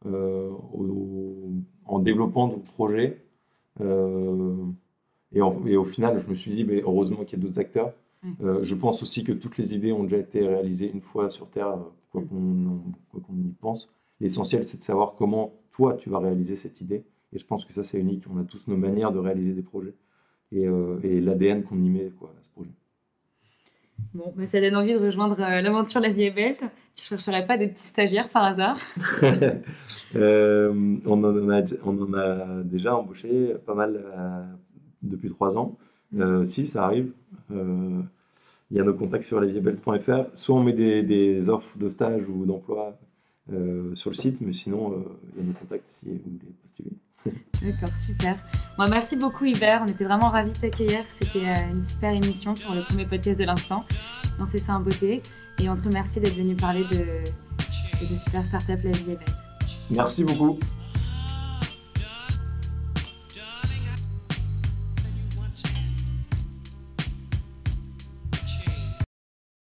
en 0.05 1.99
développant 1.99 2.47
le 2.47 2.59
projet. 2.59 3.23
Et, 5.33 5.39
et, 5.39 5.77
au 5.77 5.85
final, 5.85 6.19
je 6.19 6.29
me 6.29 6.35
suis 6.35 6.51
dit, 6.51 6.63
mais 6.63 6.81
heureusement 6.81 7.23
qu'il 7.25 7.39
y 7.39 7.41
a 7.41 7.45
d'autres 7.45 7.59
acteurs. 7.59 7.93
Euh, 8.41 8.63
je 8.63 8.75
pense 8.75 9.03
aussi 9.03 9.23
que 9.23 9.31
toutes 9.31 9.57
les 9.57 9.73
idées 9.73 9.91
ont 9.91 10.03
déjà 10.03 10.17
été 10.17 10.45
réalisées 10.45 10.89
une 10.91 11.01
fois 11.01 11.29
sur 11.29 11.49
Terre, 11.49 11.67
euh, 11.67 11.79
quoi 12.11 12.23
qu'on 12.23 13.37
y 13.37 13.51
pense. 13.59 13.89
L'essentiel, 14.19 14.65
c'est 14.65 14.77
de 14.77 14.83
savoir 14.83 15.15
comment 15.17 15.53
toi, 15.71 15.95
tu 15.95 16.09
vas 16.09 16.19
réaliser 16.19 16.55
cette 16.55 16.81
idée. 16.81 17.03
Et 17.33 17.37
je 17.37 17.45
pense 17.45 17.65
que 17.65 17.73
ça, 17.73 17.83
c'est 17.83 17.99
unique. 17.99 18.23
On 18.33 18.39
a 18.39 18.43
tous 18.43 18.67
nos 18.67 18.77
manières 18.77 19.11
de 19.11 19.19
réaliser 19.19 19.53
des 19.53 19.61
projets 19.61 19.95
et, 20.51 20.67
euh, 20.67 20.99
l'ADN 21.03 21.63
qu'on 21.63 21.81
y 21.81 21.89
met 21.89 22.11
quoi, 22.17 22.33
à 22.39 22.43
ce 22.43 22.49
projet. 22.49 22.71
Bon, 24.13 24.33
bah, 24.35 24.45
ça 24.45 24.59
donne 24.59 24.75
envie 24.75 24.93
de 24.93 24.99
rejoindre 24.99 25.37
l'aventure 25.39 26.01
La 26.01 26.09
Vie 26.09 26.23
est 26.23 26.31
belle. 26.31 26.55
Tu 26.95 27.03
ne 27.13 27.17
chercherais 27.17 27.45
pas 27.45 27.57
des 27.57 27.67
petits 27.67 27.87
stagiaires 27.87 28.29
par 28.29 28.43
hasard 28.43 28.77
on, 30.15 31.23
en 31.23 31.49
a, 31.49 31.61
on 31.83 32.01
en 32.01 32.13
a 32.13 32.63
déjà 32.63 32.95
embauché 32.95 33.55
pas 33.65 33.73
mal 33.73 34.01
depuis 35.09 35.29
trois 35.29 35.57
ans. 35.57 35.77
Mm. 36.11 36.45
si, 36.45 36.67
ça 36.67 36.85
arrive. 36.85 37.11
Il 38.71 38.77
y 38.77 38.79
a 38.79 38.83
nos 38.83 38.93
contacts 38.93 39.23
sur 39.23 39.39
leviebelt.fr. 39.39 40.25
Soit 40.33 40.55
on 40.55 40.63
met 40.63 40.73
des, 40.73 41.49
offres 41.49 41.77
de 41.77 41.89
stage 41.89 42.27
ou 42.27 42.45
d'emploi 42.45 42.97
euh, 43.53 43.93
sur 43.93 44.09
le 44.09 44.15
site, 44.15 44.41
mais 44.41 44.53
sinon, 44.53 44.91
euh, 44.91 44.95
il 45.33 45.41
y 45.41 45.43
a 45.43 45.47
nos 45.47 45.53
contacts 45.53 45.87
si 45.87 46.05
vous 46.05 46.19
voulez 46.25 46.53
postuler. 46.61 46.91
D'accord, 47.61 47.95
super. 47.95 48.37
Bon, 48.77 48.87
merci 48.89 49.15
beaucoup 49.15 49.45
Hubert, 49.45 49.83
on 49.83 49.87
était 49.87 50.03
vraiment 50.03 50.29
ravis 50.29 50.51
de 50.51 50.57
t'accueillir. 50.57 51.03
C'était 51.21 51.45
euh, 51.45 51.73
une 51.73 51.83
super 51.83 52.11
émission 52.11 52.55
pour 52.55 52.73
le 52.73 52.81
premier 52.81 53.05
podcast 53.05 53.39
de 53.39 53.45
l'instant. 53.45 53.85
On 54.39 54.47
sait 54.47 54.57
ça 54.57 54.75
en 54.75 54.79
beauté. 54.79 55.21
Et 55.59 55.69
on 55.69 55.75
te 55.75 55.83
remercie 55.83 56.19
d'être 56.19 56.35
venu 56.35 56.55
parler 56.55 56.83
de, 56.91 56.97
de 56.97 58.19
super 58.19 58.43
startup 58.43 58.83
La 58.83 58.91
Vie 58.91 59.11
est 59.11 59.19
Merci 59.91 60.25
beaucoup. 60.25 60.59